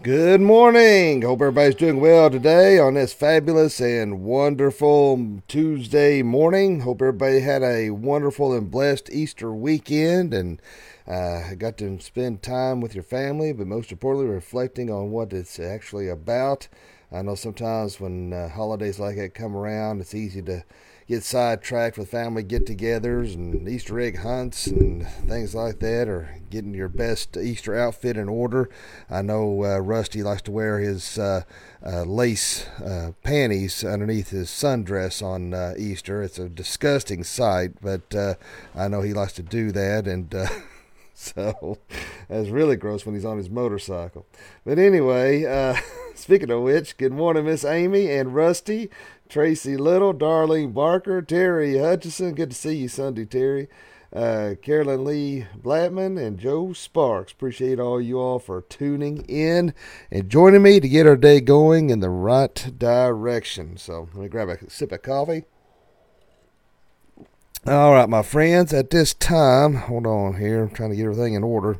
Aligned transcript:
Good 0.00 0.40
morning. 0.40 1.22
Hope 1.22 1.40
everybody's 1.40 1.74
doing 1.74 1.98
well 1.98 2.30
today 2.30 2.78
on 2.78 2.94
this 2.94 3.12
fabulous 3.12 3.80
and 3.80 4.20
wonderful 4.20 5.42
Tuesday 5.48 6.22
morning. 6.22 6.82
Hope 6.82 7.02
everybody 7.02 7.40
had 7.40 7.64
a 7.64 7.90
wonderful 7.90 8.52
and 8.52 8.70
blessed 8.70 9.10
Easter 9.10 9.52
weekend 9.52 10.32
and 10.32 10.62
uh, 11.08 11.52
got 11.54 11.78
to 11.78 11.98
spend 11.98 12.44
time 12.44 12.80
with 12.80 12.94
your 12.94 13.02
family, 13.02 13.52
but 13.52 13.66
most 13.66 13.90
importantly, 13.90 14.32
reflecting 14.32 14.88
on 14.88 15.10
what 15.10 15.32
it's 15.32 15.58
actually 15.58 16.08
about. 16.08 16.68
I 17.10 17.22
know 17.22 17.34
sometimes 17.34 17.98
when 17.98 18.32
uh, 18.32 18.50
holidays 18.50 19.00
like 19.00 19.16
that 19.16 19.34
come 19.34 19.56
around, 19.56 20.00
it's 20.00 20.14
easy 20.14 20.42
to 20.42 20.62
get 21.08 21.22
sidetracked 21.22 21.96
with 21.96 22.10
family 22.10 22.42
get-togethers 22.42 23.34
and 23.34 23.66
Easter 23.66 23.98
egg 23.98 24.18
hunts 24.18 24.66
and 24.66 25.08
things 25.08 25.54
like 25.54 25.78
that, 25.78 26.06
or 26.06 26.36
getting 26.50 26.74
your 26.74 26.88
best 26.88 27.36
Easter 27.36 27.74
outfit 27.74 28.18
in 28.18 28.28
order. 28.28 28.68
I 29.08 29.22
know 29.22 29.64
uh, 29.64 29.78
Rusty 29.78 30.22
likes 30.22 30.42
to 30.42 30.50
wear 30.50 30.78
his 30.78 31.18
uh, 31.18 31.44
uh, 31.84 32.02
lace 32.02 32.68
uh, 32.78 33.12
panties 33.22 33.82
underneath 33.84 34.30
his 34.30 34.50
sundress 34.50 35.22
on 35.22 35.54
uh, 35.54 35.74
Easter. 35.78 36.22
It's 36.22 36.38
a 36.38 36.48
disgusting 36.48 37.24
sight, 37.24 37.72
but 37.80 38.14
uh, 38.14 38.34
I 38.74 38.88
know 38.88 39.00
he 39.00 39.14
likes 39.14 39.32
to 39.34 39.42
do 39.42 39.72
that, 39.72 40.06
and 40.06 40.34
so 41.14 41.78
that's 42.28 42.50
really 42.50 42.76
gross 42.76 43.06
when 43.06 43.14
he's 43.14 43.24
on 43.24 43.38
his 43.38 43.48
motorcycle. 43.48 44.26
But 44.64 44.78
anyway. 44.78 45.80
Speaking 46.18 46.50
of 46.50 46.62
which, 46.62 46.96
good 46.96 47.12
morning, 47.12 47.44
Miss 47.44 47.64
Amy 47.64 48.10
and 48.10 48.34
Rusty. 48.34 48.90
Tracy 49.28 49.76
Little, 49.76 50.14
Darlene 50.14 50.72
Barker, 50.72 51.20
Terry 51.20 51.78
Hutchison. 51.78 52.34
Good 52.34 52.50
to 52.50 52.56
see 52.56 52.76
you 52.76 52.88
Sunday, 52.88 53.26
Terry. 53.26 53.68
Uh, 54.10 54.54
Carolyn 54.62 55.04
Lee 55.04 55.46
Blattman 55.60 56.18
and 56.18 56.38
Joe 56.38 56.72
Sparks. 56.72 57.32
Appreciate 57.32 57.78
all 57.78 58.00
you 58.00 58.18
all 58.18 58.38
for 58.38 58.62
tuning 58.62 59.18
in 59.28 59.74
and 60.10 60.30
joining 60.30 60.62
me 60.62 60.80
to 60.80 60.88
get 60.88 61.06
our 61.06 61.16
day 61.16 61.40
going 61.40 61.90
in 61.90 62.00
the 62.00 62.08
right 62.08 62.72
direction. 62.78 63.76
So 63.76 64.08
let 64.14 64.22
me 64.22 64.28
grab 64.28 64.48
a 64.48 64.70
sip 64.70 64.92
of 64.92 65.02
coffee. 65.02 65.44
All 67.66 67.92
right, 67.92 68.08
my 68.08 68.22
friends, 68.22 68.72
at 68.72 68.88
this 68.88 69.12
time, 69.12 69.74
hold 69.74 70.06
on 70.06 70.40
here. 70.40 70.62
I'm 70.62 70.70
trying 70.70 70.90
to 70.90 70.96
get 70.96 71.04
everything 71.04 71.34
in 71.34 71.44
order. 71.44 71.76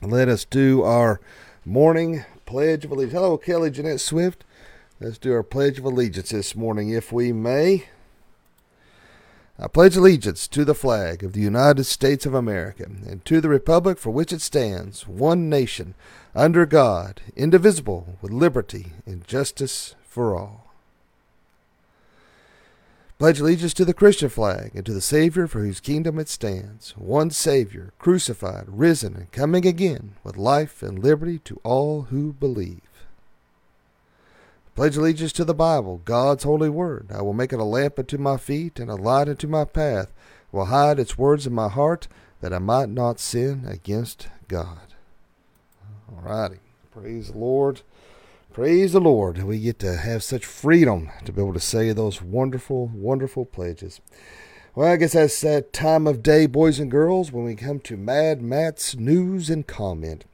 Let 0.00 0.28
us 0.28 0.44
do 0.44 0.84
our 0.84 1.20
morning 1.64 2.24
pledge 2.46 2.84
of 2.84 2.92
allegiance. 2.92 3.14
Hello, 3.14 3.36
Kelly 3.36 3.70
Jeanette 3.70 4.00
Swift. 4.00 4.44
Let's 5.02 5.18
do 5.18 5.32
our 5.32 5.42
Pledge 5.42 5.80
of 5.80 5.84
Allegiance 5.84 6.30
this 6.30 6.54
morning, 6.54 6.90
if 6.90 7.10
we 7.10 7.32
may. 7.32 7.86
I 9.58 9.66
pledge 9.66 9.96
allegiance 9.96 10.46
to 10.46 10.64
the 10.64 10.76
flag 10.76 11.24
of 11.24 11.32
the 11.32 11.40
United 11.40 11.84
States 11.84 12.24
of 12.24 12.34
America 12.34 12.84
and 12.84 13.24
to 13.24 13.40
the 13.40 13.48
republic 13.48 13.98
for 13.98 14.12
which 14.12 14.32
it 14.32 14.40
stands, 14.40 15.08
one 15.08 15.50
nation, 15.50 15.94
under 16.36 16.66
God, 16.66 17.20
indivisible, 17.34 18.16
with 18.22 18.30
liberty 18.30 18.92
and 19.04 19.26
justice 19.26 19.96
for 20.04 20.36
all. 20.36 20.72
Pledge 23.18 23.40
allegiance 23.40 23.74
to 23.74 23.84
the 23.84 23.94
Christian 23.94 24.28
flag 24.28 24.70
and 24.76 24.86
to 24.86 24.94
the 24.94 25.00
Savior 25.00 25.48
for 25.48 25.64
whose 25.64 25.80
kingdom 25.80 26.16
it 26.20 26.28
stands, 26.28 26.92
one 26.96 27.32
Savior, 27.32 27.92
crucified, 27.98 28.66
risen, 28.68 29.16
and 29.16 29.32
coming 29.32 29.66
again, 29.66 30.14
with 30.22 30.36
life 30.36 30.80
and 30.80 31.02
liberty 31.02 31.40
to 31.40 31.60
all 31.64 32.02
who 32.02 32.32
believe. 32.34 32.82
Pledge 34.74 34.96
allegiance 34.96 35.32
to 35.32 35.44
the 35.44 35.54
Bible, 35.54 36.00
God's 36.06 36.44
holy 36.44 36.70
word. 36.70 37.08
I 37.12 37.20
will 37.20 37.34
make 37.34 37.52
it 37.52 37.60
a 37.60 37.64
lamp 37.64 37.98
unto 37.98 38.16
my 38.16 38.38
feet 38.38 38.80
and 38.80 38.90
a 38.90 38.94
light 38.94 39.28
unto 39.28 39.46
my 39.46 39.66
path. 39.66 40.10
I 40.52 40.56
will 40.56 40.64
hide 40.66 40.98
its 40.98 41.18
words 41.18 41.46
in 41.46 41.52
my 41.52 41.68
heart 41.68 42.08
that 42.40 42.54
I 42.54 42.58
might 42.58 42.88
not 42.88 43.20
sin 43.20 43.64
against 43.68 44.28
God. 44.48 44.80
All 46.10 46.22
righty. 46.22 46.60
Praise 46.90 47.30
the 47.30 47.38
Lord. 47.38 47.82
Praise 48.52 48.92
the 48.92 49.00
Lord. 49.00 49.42
We 49.42 49.60
get 49.60 49.78
to 49.80 49.96
have 49.96 50.22
such 50.22 50.46
freedom 50.46 51.10
to 51.24 51.32
be 51.32 51.42
able 51.42 51.52
to 51.52 51.60
say 51.60 51.92
those 51.92 52.22
wonderful, 52.22 52.88
wonderful 52.94 53.44
pledges. 53.44 54.00
Well, 54.74 54.90
I 54.90 54.96
guess 54.96 55.12
that's 55.12 55.40
that 55.42 55.74
time 55.74 56.06
of 56.06 56.22
day, 56.22 56.46
boys 56.46 56.78
and 56.78 56.90
girls, 56.90 57.30
when 57.30 57.44
we 57.44 57.54
come 57.54 57.78
to 57.80 57.96
Mad 57.98 58.40
Matt's 58.40 58.96
news 58.96 59.50
and 59.50 59.66
comment. 59.66 60.24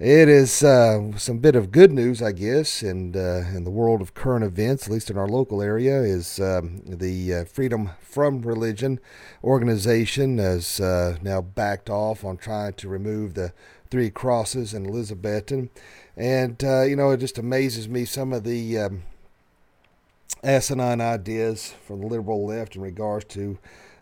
It 0.00 0.28
is 0.28 0.64
uh, 0.64 1.16
some 1.18 1.38
bit 1.38 1.54
of 1.54 1.70
good 1.70 1.92
news, 1.92 2.20
I 2.20 2.32
guess, 2.32 2.82
and 2.82 3.16
uh, 3.16 3.44
in 3.54 3.62
the 3.62 3.70
world 3.70 4.00
of 4.00 4.12
current 4.12 4.44
events, 4.44 4.86
at 4.86 4.92
least 4.92 5.08
in 5.08 5.16
our 5.16 5.28
local 5.28 5.62
area, 5.62 6.02
is 6.02 6.40
um, 6.40 6.82
the 6.84 7.32
uh, 7.32 7.44
Freedom 7.44 7.90
from 8.00 8.42
Religion 8.42 8.98
organization 9.44 10.38
has 10.38 10.80
uh, 10.80 11.16
now 11.22 11.40
backed 11.40 11.88
off 11.88 12.24
on 12.24 12.36
trying 12.36 12.72
to 12.72 12.88
remove 12.88 13.34
the 13.34 13.52
three 13.88 14.10
crosses 14.10 14.74
in 14.74 14.84
Elizabethton, 14.84 15.68
and 16.16 16.64
uh, 16.64 16.82
you 16.82 16.96
know 16.96 17.10
it 17.10 17.18
just 17.18 17.38
amazes 17.38 17.88
me 17.88 18.04
some 18.04 18.32
of 18.32 18.42
the 18.42 18.76
um, 18.76 19.04
asinine 20.42 21.00
ideas 21.00 21.72
from 21.86 22.00
the 22.00 22.06
liberal 22.08 22.44
left 22.44 22.74
in 22.74 22.82
regards 22.82 23.26
to 23.26 23.58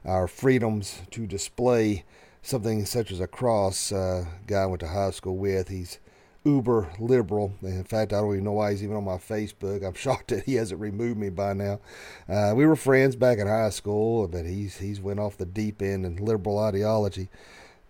our 0.06 0.26
freedoms 0.26 1.02
to 1.10 1.26
display 1.26 2.02
something 2.42 2.84
such 2.84 3.10
as 3.12 3.20
a 3.20 3.26
cross 3.26 3.92
uh, 3.92 4.26
guy 4.47 4.62
I 4.62 4.66
went 4.66 4.80
to 4.80 4.88
high 4.88 5.10
school 5.10 5.36
with. 5.36 5.69
He's 5.69 5.98
uber 6.44 6.91
liberal. 6.98 7.54
In 7.62 7.84
fact, 7.84 8.12
I 8.12 8.20
don't 8.20 8.32
even 8.32 8.44
know 8.44 8.53
why 8.53 8.72
he's 8.72 8.82
even 8.82 8.97
on 8.97 9.04
my 9.04 9.16
Facebook. 9.16 9.86
I'm 9.86 9.94
shocked 9.94 10.28
that 10.28 10.44
he 10.44 10.54
hasn't 10.54 10.81
removed 10.81 11.19
me 11.19 11.31
by 11.31 11.52
now. 11.52 11.81
Uh, 12.28 12.52
we 12.54 12.66
were 12.66 12.76
friends 12.76 13.16
back 13.16 13.38
in 13.38 13.47
high 13.47 13.70
school, 13.70 14.28
but 14.28 14.44
he's 14.44 14.78
he's 14.78 15.00
went 15.00 15.20
off 15.20 15.36
the 15.36 15.47
deep 15.47 15.81
end 15.81 16.04
in 16.04 16.16
liberal 16.16 16.58
ideology. 16.58 17.28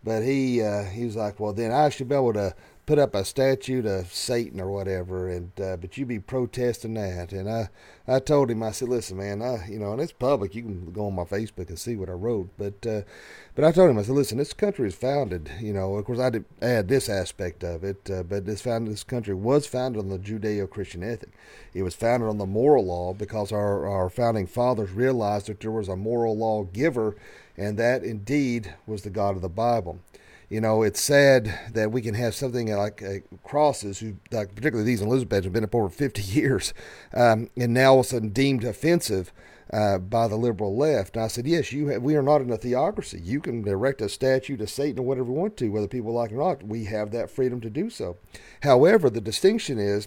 But 0.05 0.23
he 0.23 0.63
uh, 0.63 0.85
he 0.85 1.05
was 1.05 1.17
like, 1.17 1.41
well, 1.41 1.53
then 1.53 1.73
I 1.73 1.89
should 1.89 2.09
be 2.09 2.15
able 2.15 2.33
to 2.35 2.55
put 2.85 2.99
up 2.99 3.15
a 3.15 3.25
statue 3.25 3.81
to 3.81 4.05
Satan 4.07 4.61
or 4.61 4.71
whatever, 4.71 5.29
and 5.29 5.53
uh, 5.61 5.77
but 5.77 5.97
you 5.97 6.05
be 6.05 6.19
protesting 6.19 6.95
that. 6.95 7.33
And 7.33 7.49
I, 7.49 7.69
I 8.09 8.19
told 8.19 8.51
him, 8.51 8.63
I 8.63 8.73
said, 8.73 8.89
listen, 8.89 9.19
man, 9.19 9.41
I, 9.41 9.69
you 9.69 9.79
know, 9.79 9.93
and 9.93 10.01
it's 10.01 10.13
public. 10.13 10.55
You 10.55 10.63
can 10.63 10.93
go 10.93 11.07
on 11.07 11.15
my 11.15 11.23
Facebook 11.23 11.69
and 11.69 11.79
see 11.79 11.95
what 11.95 12.09
I 12.09 12.13
wrote. 12.13 12.51
But, 12.59 12.85
uh, 12.85 13.03
but 13.55 13.65
I 13.65 13.71
told 13.71 13.91
him, 13.91 13.99
I 13.99 14.03
said, 14.03 14.17
listen, 14.17 14.39
this 14.39 14.53
country 14.53 14.89
is 14.89 14.97
founded. 14.97 15.51
You 15.61 15.73
know, 15.73 15.95
of 15.95 16.05
course, 16.05 16.19
I 16.19 16.31
did 16.31 16.45
add 16.61 16.89
this 16.89 17.09
aspect 17.09 17.63
of 17.63 17.85
it, 17.85 18.11
uh, 18.11 18.25
but 18.25 18.47
this 18.47 18.63
founded, 18.63 18.93
this 18.93 19.05
country 19.05 19.35
was 19.35 19.67
founded 19.67 20.01
on 20.01 20.09
the 20.09 20.19
Judeo-Christian 20.19 21.05
ethic. 21.05 21.31
It 21.75 21.85
was 21.85 21.95
founded 21.95 22.29
on 22.29 22.39
the 22.39 22.47
moral 22.47 22.85
law 22.87 23.15
because 23.15 23.53
our 23.53 23.87
our 23.87 24.11
founding 24.11 24.47
fathers 24.47 24.91
realized 24.91 25.47
that 25.47 25.61
there 25.61 25.71
was 25.71 25.89
a 25.89 25.97
moral 25.97 26.37
law 26.37 26.65
giver, 26.65 27.15
and 27.57 27.79
that 27.79 28.03
indeed 28.03 28.75
was 28.87 29.03
the 29.03 29.11
God 29.11 29.37
of 29.37 29.43
the 29.43 29.49
Bible 29.49 30.01
you 30.53 30.61
know, 30.61 30.83
it's 30.83 31.01
sad 31.01 31.59
that 31.73 31.93
we 31.93 32.03
can 32.03 32.13
have 32.13 32.35
something 32.35 32.71
like 32.77 33.03
uh, 33.03 33.21
crosses, 33.43 34.01
who, 34.01 34.17
like 34.31 34.55
particularly 34.55 34.85
these 34.85 35.01
in 35.01 35.09
have 35.11 35.53
been 35.53 35.65
up 35.65 35.75
over 35.75 35.89
50 35.89 36.21
years, 36.39 36.75
um, 37.15 37.49
and 37.57 37.73
now 37.73 37.95
all 37.95 38.01
of 38.01 38.07
a 38.07 38.09
sudden 38.11 38.29
deemed 38.29 38.63
offensive 38.63 39.33
uh, 39.73 39.97
by 39.97 40.29
the 40.29 40.37
liberal 40.37 40.77
left. 40.77 41.17
And 41.17 41.25
I 41.25 41.29
said, 41.29 41.47
yes, 41.47 41.73
you 41.73 41.87
have, 41.89 42.03
we 42.03 42.17
are 42.17 42.23
not 42.23 42.43
in 42.43 42.51
a 42.51 42.59
theocracy. 42.59 43.19
You 43.25 43.41
can 43.41 43.67
erect 43.67 44.03
a 44.03 44.11
statue 44.11 44.59
to 44.59 44.67
Satan 44.67 44.99
or 44.99 45.07
whatever 45.07 45.29
you 45.29 45.33
want 45.33 45.57
to, 45.57 45.71
whether 45.71 45.89
people 45.89 46.13
like 46.13 46.31
it 46.31 46.35
or 46.35 46.47
not. 46.47 46.63
We 46.63 46.85
have 46.85 47.13
that 47.13 47.31
freedom 47.31 47.63
to 47.63 47.71
do 47.71 47.89
so. 47.89 48.19
However, 48.63 49.09
the 49.09 49.23
distinction 49.23 49.79
is 49.79 50.07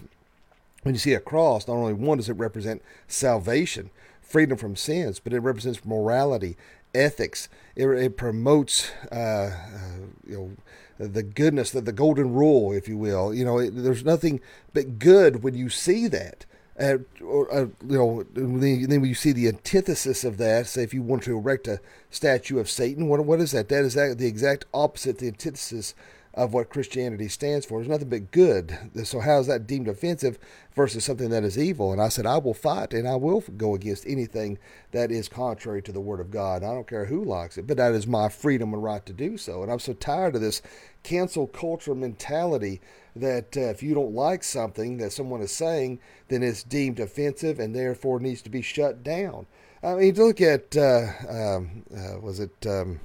when 0.84 0.94
you 0.94 1.00
see 1.00 1.14
a 1.14 1.18
cross, 1.18 1.66
not 1.66 1.74
only 1.74 1.92
one 1.92 2.18
does 2.18 2.28
it 2.28 2.34
represent 2.34 2.82
salvation, 3.08 3.90
freedom 4.22 4.56
from 4.56 4.76
sins, 4.76 5.18
but 5.18 5.32
it 5.32 5.40
represents 5.40 5.84
morality, 5.84 6.56
ethics. 6.96 7.48
It, 7.74 7.86
it 7.86 8.16
promotes, 8.16 8.90
uh, 9.12 9.14
uh, 9.14 10.06
you 10.26 10.36
know, 10.36 10.50
the 10.98 11.22
goodness, 11.22 11.70
the, 11.70 11.80
the 11.80 11.92
golden 11.92 12.32
rule, 12.32 12.72
if 12.72 12.88
you 12.88 12.96
will. 12.96 13.34
You 13.34 13.44
know, 13.44 13.58
it, 13.58 13.70
there's 13.70 14.04
nothing 14.04 14.40
but 14.72 14.98
good 14.98 15.42
when 15.42 15.54
you 15.54 15.68
see 15.68 16.06
that. 16.08 16.46
Uh, 16.78 16.98
or, 17.24 17.52
uh, 17.54 17.66
you 17.86 17.96
know, 17.96 18.24
then, 18.34 18.86
then 18.88 19.00
when 19.00 19.08
you 19.08 19.14
see 19.14 19.32
the 19.32 19.48
antithesis 19.48 20.24
of 20.24 20.36
that, 20.36 20.66
say 20.66 20.82
if 20.82 20.92
you 20.92 21.02
want 21.02 21.22
to 21.22 21.36
erect 21.36 21.66
a 21.68 21.80
statue 22.10 22.58
of 22.58 22.68
Satan, 22.68 23.08
what 23.08 23.24
what 23.24 23.40
is 23.40 23.52
that? 23.52 23.70
That 23.70 23.84
is 23.84 23.94
that 23.94 24.18
the 24.18 24.26
exact 24.26 24.66
opposite, 24.74 25.18
the 25.18 25.28
antithesis 25.28 25.94
of 26.36 26.52
what 26.52 26.68
Christianity 26.68 27.28
stands 27.28 27.64
for. 27.64 27.78
There's 27.78 27.88
nothing 27.88 28.10
but 28.10 28.30
good. 28.30 28.76
So 29.04 29.20
how 29.20 29.40
is 29.40 29.46
that 29.46 29.66
deemed 29.66 29.88
offensive 29.88 30.38
versus 30.74 31.02
something 31.02 31.30
that 31.30 31.44
is 31.44 31.58
evil? 31.58 31.92
And 31.92 32.00
I 32.00 32.10
said, 32.10 32.26
I 32.26 32.36
will 32.36 32.52
fight 32.52 32.92
and 32.92 33.08
I 33.08 33.16
will 33.16 33.42
go 33.56 33.74
against 33.74 34.06
anything 34.06 34.58
that 34.92 35.10
is 35.10 35.28
contrary 35.28 35.80
to 35.82 35.92
the 35.92 36.00
Word 36.00 36.20
of 36.20 36.30
God. 36.30 36.62
I 36.62 36.74
don't 36.74 36.86
care 36.86 37.06
who 37.06 37.24
likes 37.24 37.56
it, 37.56 37.66
but 37.66 37.78
that 37.78 37.94
is 37.94 38.06
my 38.06 38.28
freedom 38.28 38.74
and 38.74 38.84
right 38.84 39.04
to 39.06 39.14
do 39.14 39.38
so. 39.38 39.62
And 39.62 39.72
I'm 39.72 39.78
so 39.78 39.94
tired 39.94 40.34
of 40.34 40.42
this 40.42 40.60
cancel 41.02 41.46
culture 41.46 41.94
mentality 41.94 42.82
that 43.14 43.56
uh, 43.56 43.60
if 43.60 43.82
you 43.82 43.94
don't 43.94 44.12
like 44.12 44.44
something 44.44 44.98
that 44.98 45.12
someone 45.12 45.40
is 45.40 45.52
saying, 45.52 46.00
then 46.28 46.42
it's 46.42 46.62
deemed 46.62 47.00
offensive 47.00 47.58
and 47.58 47.74
therefore 47.74 48.20
needs 48.20 48.42
to 48.42 48.50
be 48.50 48.60
shut 48.60 49.02
down. 49.02 49.46
I 49.82 49.94
mean, 49.94 50.14
look 50.16 50.42
at, 50.42 50.76
uh, 50.76 51.06
um, 51.30 51.84
uh, 51.96 52.20
was 52.20 52.40
it 52.40 52.66
um, 52.66 53.00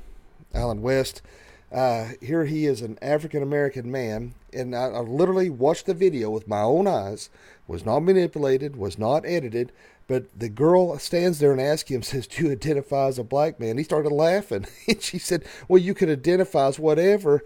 Allen 0.54 0.82
West? 0.82 1.22
Uh, 1.72 2.10
here 2.20 2.46
he 2.46 2.66
is, 2.66 2.82
an 2.82 3.00
African 3.02 3.42
American 3.42 3.90
man, 3.90 4.36
and 4.52 4.76
I, 4.76 4.88
I, 4.88 5.00
literally 5.00 5.50
watched 5.50 5.86
the 5.86 5.94
video 5.94 6.30
with 6.30 6.48
my 6.48 6.62
own 6.62 6.86
eyes. 6.86 7.30
Was 7.66 7.86
not 7.86 8.00
manipulated, 8.02 8.76
was 8.76 9.00
not 9.00 9.26
edited, 9.26 9.72
but 10.06 10.26
the 10.38 10.50
girl 10.50 11.00
stands 11.00 11.40
there 11.40 11.54
and 11.54 11.62
asks 11.62 11.90
him, 11.90 12.04
says, 12.04 12.28
"Do 12.28 12.44
you 12.44 12.52
identify 12.52 13.08
as 13.08 13.18
a 13.18 13.24
black 13.24 13.58
man?" 13.58 13.78
He 13.78 13.86
started 13.86 14.12
laughing, 14.12 14.66
and 14.88 15.02
she 15.02 15.18
said, 15.18 15.46
"Well, 15.70 15.82
you 15.82 15.94
can 15.94 16.10
identify 16.10 16.68
as 16.68 16.78
whatever." 16.78 17.42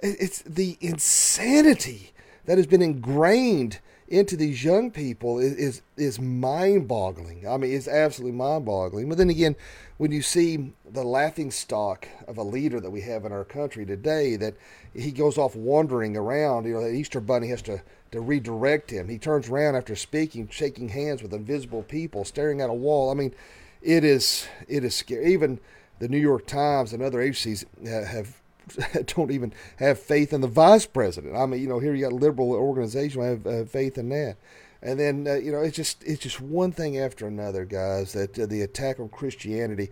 It's 0.00 0.42
the 0.42 0.76
insanity 0.80 2.12
that 2.44 2.58
has 2.58 2.66
been 2.66 2.82
ingrained 2.82 3.80
into 4.08 4.36
these 4.36 4.62
young 4.62 4.90
people 4.90 5.38
is 5.38 5.54
is, 5.54 5.82
is 5.96 6.20
mind 6.20 6.86
boggling. 6.86 7.48
I 7.48 7.56
mean, 7.56 7.72
it's 7.72 7.88
absolutely 7.88 8.36
mind 8.36 8.64
boggling. 8.64 9.08
But 9.08 9.18
then 9.18 9.30
again, 9.30 9.56
when 9.96 10.12
you 10.12 10.22
see 10.22 10.72
the 10.90 11.04
laughing 11.04 11.50
stock 11.50 12.06
of 12.28 12.36
a 12.36 12.42
leader 12.42 12.80
that 12.80 12.90
we 12.90 13.00
have 13.02 13.24
in 13.24 13.32
our 13.32 13.44
country 13.44 13.86
today, 13.86 14.36
that 14.36 14.54
he 14.94 15.10
goes 15.10 15.38
off 15.38 15.56
wandering 15.56 16.16
around, 16.16 16.66
you 16.66 16.74
know, 16.74 16.82
the 16.82 16.90
Easter 16.90 17.20
Bunny 17.20 17.48
has 17.48 17.62
to, 17.62 17.82
to 18.12 18.20
redirect 18.20 18.90
him. 18.90 19.08
He 19.08 19.18
turns 19.18 19.48
around 19.48 19.76
after 19.76 19.96
speaking, 19.96 20.48
shaking 20.50 20.88
hands 20.88 21.22
with 21.22 21.32
invisible 21.32 21.82
people, 21.82 22.24
staring 22.24 22.60
at 22.60 22.70
a 22.70 22.74
wall. 22.74 23.10
I 23.10 23.14
mean, 23.14 23.34
it 23.82 24.04
is 24.04 24.46
it 24.68 24.84
is 24.84 24.94
scary. 24.94 25.32
Even 25.32 25.60
the 25.98 26.08
New 26.08 26.18
York 26.18 26.46
Times 26.46 26.92
and 26.92 27.02
other 27.02 27.20
agencies 27.20 27.64
uh, 27.82 28.04
have 28.04 28.40
don't 29.06 29.30
even 29.30 29.52
have 29.76 29.98
faith 29.98 30.32
in 30.32 30.40
the 30.40 30.48
vice 30.48 30.86
president. 30.86 31.36
I 31.36 31.46
mean, 31.46 31.60
you 31.60 31.68
know, 31.68 31.78
here 31.78 31.94
you 31.94 32.04
got 32.04 32.12
liberal 32.12 32.52
organization 32.52 33.22
I 33.22 33.26
have 33.26 33.46
uh, 33.46 33.64
faith 33.64 33.98
in 33.98 34.08
that, 34.10 34.36
and 34.82 34.98
then 34.98 35.26
uh, 35.26 35.34
you 35.34 35.52
know, 35.52 35.60
it's 35.60 35.76
just 35.76 36.02
it's 36.04 36.22
just 36.22 36.40
one 36.40 36.72
thing 36.72 36.98
after 36.98 37.26
another, 37.26 37.64
guys. 37.64 38.12
That 38.12 38.38
uh, 38.38 38.46
the 38.46 38.62
attack 38.62 39.00
on 39.00 39.08
Christianity. 39.08 39.90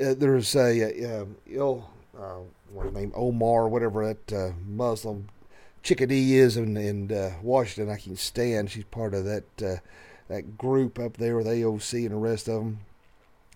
Uh, 0.00 0.14
there's 0.14 0.56
a 0.56 1.20
uh, 1.20 1.26
ill 1.46 1.90
uh, 2.18 2.38
what's 2.72 2.88
his 2.88 2.96
name 2.96 3.12
Omar, 3.14 3.68
whatever 3.68 4.06
that 4.06 4.54
Muslim 4.66 5.28
chickadee 5.82 6.36
is 6.36 6.56
in, 6.56 6.76
in 6.76 7.34
Washington. 7.42 7.92
I 7.92 7.98
can 7.98 8.16
stand. 8.16 8.70
She's 8.70 8.84
part 8.84 9.14
of 9.14 9.24
that 9.24 9.82
that 10.28 10.56
group 10.56 10.98
up 10.98 11.18
there 11.18 11.36
with 11.36 11.46
AOC 11.46 12.06
and 12.06 12.12
the 12.12 12.16
rest 12.16 12.48
of 12.48 12.54
them. 12.54 12.78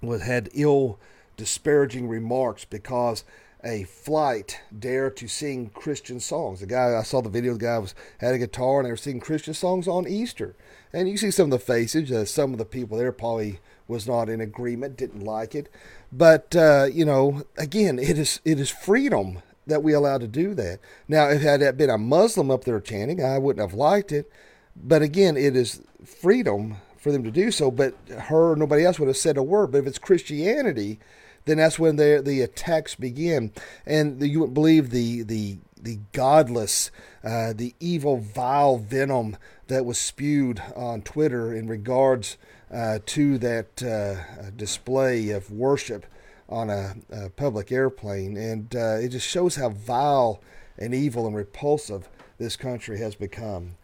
Was 0.02 0.22
had 0.22 0.50
ill 0.52 0.98
disparaging 1.38 2.06
remarks 2.06 2.66
because 2.66 3.24
a 3.64 3.84
flight 3.84 4.60
dare 4.78 5.10
to 5.10 5.28
sing 5.28 5.70
Christian 5.74 6.20
songs. 6.20 6.60
The 6.60 6.66
guy 6.66 6.96
I 6.96 7.02
saw 7.02 7.20
the 7.20 7.28
video, 7.28 7.54
the 7.54 7.58
guy 7.58 7.78
was 7.78 7.94
had 8.18 8.34
a 8.34 8.38
guitar 8.38 8.78
and 8.78 8.86
they 8.86 8.90
were 8.90 8.96
singing 8.96 9.20
Christian 9.20 9.54
songs 9.54 9.88
on 9.88 10.06
Easter. 10.06 10.54
And 10.92 11.08
you 11.08 11.16
see 11.16 11.30
some 11.30 11.52
of 11.52 11.58
the 11.58 11.64
faces. 11.64 12.10
Uh, 12.12 12.24
some 12.24 12.52
of 12.52 12.58
the 12.58 12.64
people 12.64 12.98
there 12.98 13.12
probably 13.12 13.60
was 13.88 14.06
not 14.06 14.28
in 14.28 14.40
agreement, 14.40 14.96
didn't 14.96 15.22
like 15.22 15.54
it. 15.54 15.68
But 16.12 16.54
uh, 16.54 16.88
you 16.92 17.04
know, 17.04 17.44
again, 17.58 17.98
it 17.98 18.18
is 18.18 18.40
it 18.44 18.60
is 18.60 18.70
freedom 18.70 19.42
that 19.66 19.82
we 19.82 19.92
allow 19.92 20.18
to 20.18 20.28
do 20.28 20.54
that. 20.54 20.78
Now, 21.08 21.28
if 21.28 21.42
had 21.42 21.60
that 21.60 21.76
been 21.76 21.90
a 21.90 21.98
Muslim 21.98 22.50
up 22.50 22.64
there 22.64 22.80
chanting, 22.80 23.24
I 23.24 23.38
wouldn't 23.38 23.68
have 23.68 23.76
liked 23.76 24.12
it. 24.12 24.30
But 24.76 25.02
again, 25.02 25.36
it 25.36 25.56
is 25.56 25.82
freedom 26.04 26.76
for 26.98 27.10
them 27.10 27.24
to 27.24 27.30
do 27.30 27.50
so. 27.50 27.70
But 27.70 27.94
her, 28.28 28.54
nobody 28.54 28.84
else 28.84 28.98
would 28.98 29.08
have 29.08 29.16
said 29.16 29.36
a 29.36 29.42
word. 29.42 29.72
But 29.72 29.78
if 29.78 29.86
it's 29.86 29.98
Christianity, 29.98 31.00
then 31.46 31.56
that's 31.56 31.78
when 31.78 31.96
the 31.96 32.20
the 32.24 32.42
attacks 32.42 32.94
begin, 32.94 33.52
and 33.86 34.20
the, 34.20 34.28
you 34.28 34.40
would 34.40 34.54
believe 34.54 34.90
the 34.90 35.22
the 35.22 35.58
the 35.80 36.00
godless, 36.12 36.90
uh, 37.24 37.52
the 37.54 37.74
evil, 37.80 38.18
vile 38.18 38.76
venom 38.76 39.36
that 39.68 39.84
was 39.84 39.98
spewed 39.98 40.60
on 40.74 41.02
Twitter 41.02 41.54
in 41.54 41.68
regards 41.68 42.36
uh, 42.72 42.98
to 43.06 43.38
that 43.38 43.82
uh, 43.82 44.50
display 44.50 45.30
of 45.30 45.50
worship 45.50 46.04
on 46.48 46.70
a, 46.70 46.94
a 47.10 47.30
public 47.30 47.72
airplane, 47.72 48.36
and 48.36 48.74
uh, 48.74 48.96
it 49.00 49.08
just 49.08 49.26
shows 49.26 49.56
how 49.56 49.68
vile 49.68 50.40
and 50.78 50.94
evil 50.94 51.26
and 51.26 51.36
repulsive 51.36 52.08
this 52.38 52.56
country 52.56 52.98
has 52.98 53.14
become. 53.14 53.76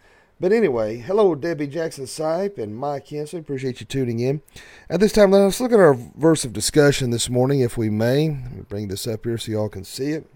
But 0.42 0.50
anyway, 0.50 0.98
hello, 0.98 1.36
Debbie 1.36 1.68
Jackson 1.68 2.06
Sipe 2.06 2.58
and 2.58 2.74
Mike 2.74 3.06
Hensley. 3.06 3.38
Appreciate 3.38 3.78
you 3.78 3.86
tuning 3.86 4.18
in. 4.18 4.42
At 4.90 4.98
this 4.98 5.12
time, 5.12 5.30
let's 5.30 5.60
look 5.60 5.70
at 5.70 5.78
our 5.78 5.94
verse 5.94 6.44
of 6.44 6.52
discussion 6.52 7.10
this 7.10 7.30
morning, 7.30 7.60
if 7.60 7.78
we 7.78 7.88
may. 7.88 8.30
Let 8.30 8.52
me 8.52 8.62
bring 8.68 8.88
this 8.88 9.06
up 9.06 9.24
here 9.24 9.38
so 9.38 9.52
y'all 9.52 9.68
can 9.68 9.84
see 9.84 10.10
it. 10.10 10.26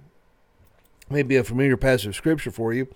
Maybe 1.11 1.35
a 1.35 1.43
familiar 1.43 1.77
passage 1.77 2.07
of 2.07 2.15
scripture 2.15 2.53
for 2.53 2.73
you. 2.73 2.87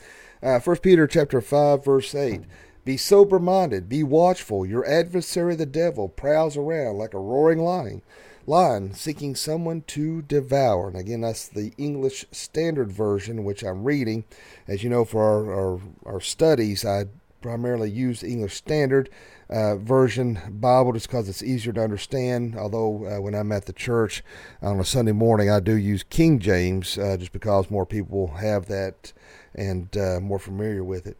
Uh, 0.41 0.61
1 0.61 0.77
Peter 0.77 1.09
chapter 1.09 1.41
5, 1.41 1.85
verse 1.85 2.15
8. 2.15 2.43
Be 2.85 2.97
sober 2.97 3.41
minded, 3.41 3.89
be 3.89 4.05
watchful. 4.05 4.65
Your 4.65 4.89
adversary, 4.89 5.57
the 5.57 5.67
devil, 5.67 6.09
prowls 6.09 6.57
around 6.57 6.97
like 6.99 7.13
a 7.13 7.19
roaring 7.19 7.59
lion 7.59 8.03
lion 8.47 8.93
seeking 8.95 9.35
someone 9.35 9.83
to 9.89 10.23
devour. 10.23 10.89
And 10.89 10.97
again, 10.97 11.21
that's 11.23 11.49
the 11.49 11.73
English 11.79 12.25
Standard 12.31 12.91
Version, 12.93 13.45
which 13.45 13.63
I'm 13.63 13.85
reading. 13.85 14.25
As 14.67 14.83
you 14.83 14.91
know, 14.91 15.05
for 15.05 15.23
our, 15.23 15.53
our, 15.53 15.81
our 16.07 16.21
studies, 16.21 16.85
I 16.85 17.07
primarily 17.41 17.91
use 17.91 18.21
the 18.21 18.29
English 18.29 18.55
Standard 18.55 19.09
uh, 19.49 19.77
Version 19.77 20.39
Bible 20.49 20.93
just 20.93 21.09
because 21.09 21.29
it's 21.29 21.43
easier 21.43 21.73
to 21.73 21.83
understand. 21.83 22.57
Although, 22.57 23.07
uh, 23.07 23.21
when 23.21 23.35
I'm 23.35 23.53
at 23.53 23.67
the 23.67 23.73
church 23.73 24.23
on 24.63 24.79
a 24.79 24.85
Sunday 24.85 25.13
morning, 25.13 25.51
I 25.51 25.61
do 25.61 25.75
use 25.75 26.03
King 26.03 26.39
James 26.39 26.99
uh, 26.99 27.17
just 27.19 27.33
because 27.33 27.71
more 27.71 27.87
people 27.87 28.29
have 28.35 28.67
that 28.67 29.13
and 29.55 29.95
uh, 29.97 30.21
more 30.21 30.39
familiar 30.39 30.85
with 30.85 31.07
it. 31.07 31.19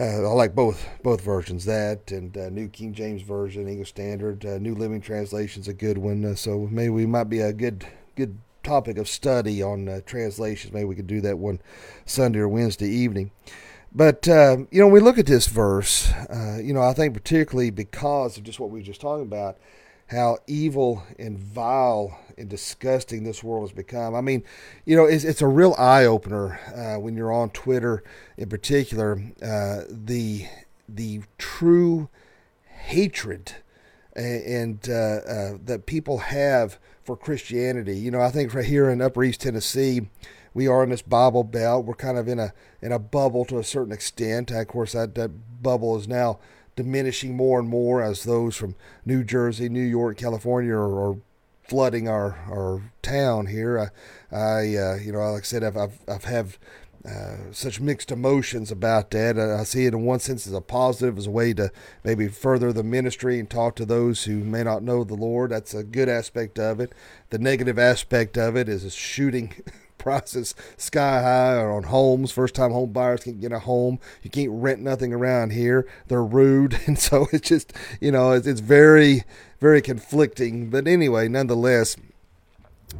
Uh, 0.00 0.22
I 0.26 0.32
like 0.32 0.54
both 0.54 0.88
both 1.02 1.20
versions. 1.20 1.66
That 1.66 2.10
and 2.10 2.34
uh, 2.34 2.48
New 2.48 2.68
King 2.68 2.94
James 2.94 3.20
Version, 3.20 3.68
English 3.68 3.90
Standard, 3.90 4.46
uh, 4.46 4.56
New 4.56 4.74
Living 4.74 5.02
Translation 5.02 5.60
is 5.60 5.68
a 5.68 5.74
good 5.74 5.98
one. 5.98 6.24
Uh, 6.24 6.34
so 6.34 6.66
maybe 6.70 6.88
we 6.88 7.04
might 7.04 7.24
be 7.24 7.40
a 7.40 7.52
good 7.52 7.86
good 8.16 8.38
topic 8.62 8.96
of 8.96 9.06
study 9.08 9.62
on 9.62 9.90
uh, 9.90 10.00
translations. 10.06 10.72
Maybe 10.72 10.86
we 10.86 10.94
could 10.94 11.06
do 11.06 11.20
that 11.20 11.36
one 11.36 11.60
Sunday 12.06 12.38
or 12.38 12.48
Wednesday 12.48 12.88
evening. 12.88 13.30
But 13.92 14.26
uh, 14.26 14.58
you 14.70 14.80
know, 14.80 14.86
when 14.86 14.94
we 14.94 15.00
look 15.00 15.18
at 15.18 15.26
this 15.26 15.48
verse, 15.48 16.10
you 16.62 16.72
know, 16.72 16.80
I 16.80 16.94
think 16.94 17.12
particularly 17.12 17.68
because 17.68 18.38
of 18.38 18.44
just 18.44 18.58
what 18.58 18.70
we 18.70 18.80
were 18.80 18.86
just 18.86 19.02
talking 19.02 19.26
about, 19.26 19.58
how 20.10 20.38
evil 20.46 21.04
and 21.18 21.38
vile 21.38 22.18
and 22.36 22.48
disgusting 22.48 23.22
this 23.22 23.44
world 23.44 23.68
has 23.68 23.72
become. 23.72 24.14
I 24.14 24.20
mean, 24.20 24.42
you 24.84 24.96
know, 24.96 25.04
it's, 25.04 25.24
it's 25.24 25.42
a 25.42 25.46
real 25.46 25.74
eye 25.78 26.04
opener 26.04 26.58
uh, 26.74 27.00
when 27.00 27.16
you're 27.16 27.32
on 27.32 27.50
Twitter, 27.50 28.02
in 28.36 28.48
particular, 28.48 29.22
uh, 29.42 29.82
the 29.88 30.46
the 30.88 31.22
true 31.38 32.08
hatred 32.66 33.52
and, 34.16 34.88
uh, 34.88 34.92
uh, 34.92 35.58
that 35.64 35.86
people 35.86 36.18
have 36.18 36.80
for 37.04 37.16
Christianity. 37.16 37.96
You 37.96 38.10
know, 38.10 38.20
I 38.20 38.30
think 38.30 38.52
right 38.52 38.64
here 38.64 38.90
in 38.90 39.00
Upper 39.00 39.22
East 39.22 39.42
Tennessee, 39.42 40.08
we 40.52 40.66
are 40.66 40.82
in 40.82 40.90
this 40.90 41.02
Bible 41.02 41.44
Belt. 41.44 41.86
We're 41.86 41.94
kind 41.94 42.18
of 42.18 42.26
in 42.26 42.40
a 42.40 42.52
in 42.82 42.90
a 42.90 42.98
bubble 42.98 43.44
to 43.44 43.58
a 43.58 43.64
certain 43.64 43.92
extent. 43.92 44.50
Of 44.50 44.66
course, 44.66 44.92
that, 44.92 45.14
that 45.14 45.62
bubble 45.62 45.96
is 45.96 46.08
now 46.08 46.40
diminishing 46.76 47.36
more 47.36 47.58
and 47.58 47.68
more 47.68 48.02
as 48.02 48.24
those 48.24 48.56
from 48.56 48.74
New 49.04 49.24
Jersey, 49.24 49.68
New 49.68 49.82
York, 49.82 50.16
California 50.16 50.72
are, 50.72 51.10
are 51.10 51.16
flooding 51.62 52.08
our, 52.08 52.38
our 52.50 52.92
town 53.02 53.46
here. 53.46 53.78
I, 53.78 54.36
I 54.36 54.76
uh, 54.76 54.94
you 54.96 55.12
know, 55.12 55.20
like 55.32 55.42
I 55.42 55.44
said, 55.44 55.64
I've, 55.64 55.76
I've, 55.76 55.98
I've 56.08 56.24
have 56.24 56.58
uh, 57.02 57.50
such 57.50 57.80
mixed 57.80 58.10
emotions 58.10 58.70
about 58.70 59.10
that. 59.12 59.38
I, 59.38 59.60
I, 59.60 59.64
see 59.64 59.86
it 59.86 59.94
in 59.94 60.02
one 60.02 60.18
sense 60.18 60.46
as 60.46 60.52
a 60.52 60.60
positive, 60.60 61.16
as 61.16 61.26
a 61.26 61.30
way 61.30 61.54
to 61.54 61.70
maybe 62.04 62.28
further 62.28 62.74
the 62.74 62.82
ministry 62.82 63.38
and 63.38 63.48
talk 63.48 63.74
to 63.76 63.86
those 63.86 64.24
who 64.24 64.44
may 64.44 64.62
not 64.62 64.82
know 64.82 65.02
the 65.02 65.14
Lord. 65.14 65.50
That's 65.50 65.72
a 65.72 65.82
good 65.82 66.10
aspect 66.10 66.58
of 66.58 66.78
it. 66.78 66.92
The 67.30 67.38
negative 67.38 67.78
aspect 67.78 68.36
of 68.36 68.54
it 68.54 68.68
is 68.68 68.84
a 68.84 68.90
shooting 68.90 69.54
prices 70.00 70.54
sky 70.76 71.22
high 71.22 71.56
on 71.64 71.84
homes. 71.84 72.32
First 72.32 72.56
time 72.56 72.72
home 72.72 72.92
buyers 72.92 73.22
can't 73.22 73.40
get 73.40 73.52
a 73.52 73.60
home. 73.60 74.00
You 74.22 74.30
can't 74.30 74.50
rent 74.50 74.80
nothing 74.80 75.12
around 75.12 75.52
here. 75.52 75.86
They're 76.08 76.24
rude. 76.24 76.78
And 76.86 76.98
so 76.98 77.28
it's 77.30 77.48
just, 77.48 77.72
you 78.00 78.10
know, 78.10 78.32
it's, 78.32 78.48
it's 78.48 78.60
very, 78.60 79.22
very 79.60 79.80
conflicting. 79.80 80.70
But 80.70 80.88
anyway, 80.88 81.28
nonetheless, 81.28 81.94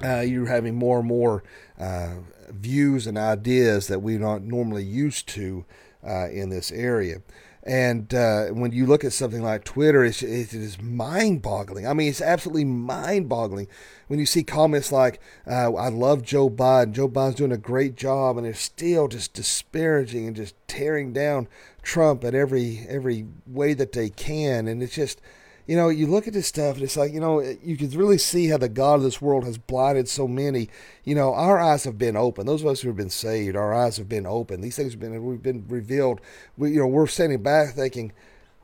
uh, 0.04 0.21
you're 0.21 0.47
having 0.47 0.76
more 0.76 1.00
and 1.00 1.09
more 1.09 1.42
uh, 1.78 2.16
views 2.50 3.07
and 3.07 3.19
ideas 3.19 3.88
that 3.88 4.00
we're 4.00 4.21
not 4.21 4.42
normally 4.42 4.85
used 4.85 5.28
to 5.30 5.64
uh, 6.07 6.28
in 6.28 6.50
this 6.50 6.71
area. 6.71 7.23
And 7.62 8.12
uh, 8.14 8.47
when 8.47 8.73
you 8.73 8.87
look 8.87 9.05
at 9.05 9.12
something 9.12 9.43
like 9.43 9.64
Twitter, 9.64 10.02
it's, 10.02 10.23
it 10.23 10.55
is 10.55 10.81
mind 10.81 11.43
boggling. 11.43 11.87
I 11.87 11.93
mean, 11.93 12.09
it's 12.09 12.23
absolutely 12.23 12.64
mind 12.64 13.29
boggling 13.29 13.69
when 14.09 14.19
you 14.19 14.26
see 14.26 14.43
comments 14.43 14.90
like, 14.90 15.21
uh, 15.47 15.73
I 15.75 15.88
love 15.88 16.23
Joe 16.23 16.49
Biden, 16.49 16.93
Joe 16.93 17.09
Biden's 17.09 17.35
doing 17.35 17.52
a 17.52 17.59
great 17.59 17.97
job, 17.97 18.37
and 18.37 18.47
they're 18.47 18.55
still 18.55 19.09
just 19.09 19.35
disparaging 19.35 20.26
and 20.26 20.35
just 20.35 20.55
tearing 20.69 21.12
down 21.12 21.49
Trump 21.83 22.25
at 22.25 22.35
every 22.35 22.87
every 22.88 23.26
way 23.47 23.75
that 23.75 23.93
they 23.93 24.09
can. 24.09 24.67
And 24.67 24.83
it's 24.83 24.95
just, 24.95 25.21
you 25.70 25.76
know, 25.76 25.88
you 25.88 26.08
look 26.08 26.26
at 26.26 26.32
this 26.32 26.48
stuff 26.48 26.74
and 26.74 26.82
it's 26.82 26.96
like, 26.96 27.12
you 27.12 27.20
know, 27.20 27.38
you 27.38 27.76
can 27.76 27.90
really 27.90 28.18
see 28.18 28.48
how 28.48 28.58
the 28.58 28.68
God 28.68 28.94
of 28.94 29.02
this 29.04 29.22
world 29.22 29.44
has 29.44 29.56
blinded 29.56 30.08
so 30.08 30.26
many. 30.26 30.68
You 31.04 31.14
know, 31.14 31.32
our 31.32 31.60
eyes 31.60 31.84
have 31.84 31.96
been 31.96 32.16
open. 32.16 32.44
Those 32.44 32.62
of 32.62 32.66
us 32.66 32.80
who 32.80 32.88
have 32.88 32.96
been 32.96 33.08
saved, 33.08 33.54
our 33.54 33.72
eyes 33.72 33.96
have 33.96 34.08
been 34.08 34.26
open. 34.26 34.62
These 34.62 34.74
things 34.74 34.94
have 34.94 35.00
been 35.00 35.24
we've 35.24 35.40
been 35.40 35.64
revealed. 35.68 36.20
We, 36.56 36.72
you 36.72 36.80
know, 36.80 36.88
we're 36.88 37.06
standing 37.06 37.44
back 37.44 37.74
thinking, 37.74 38.10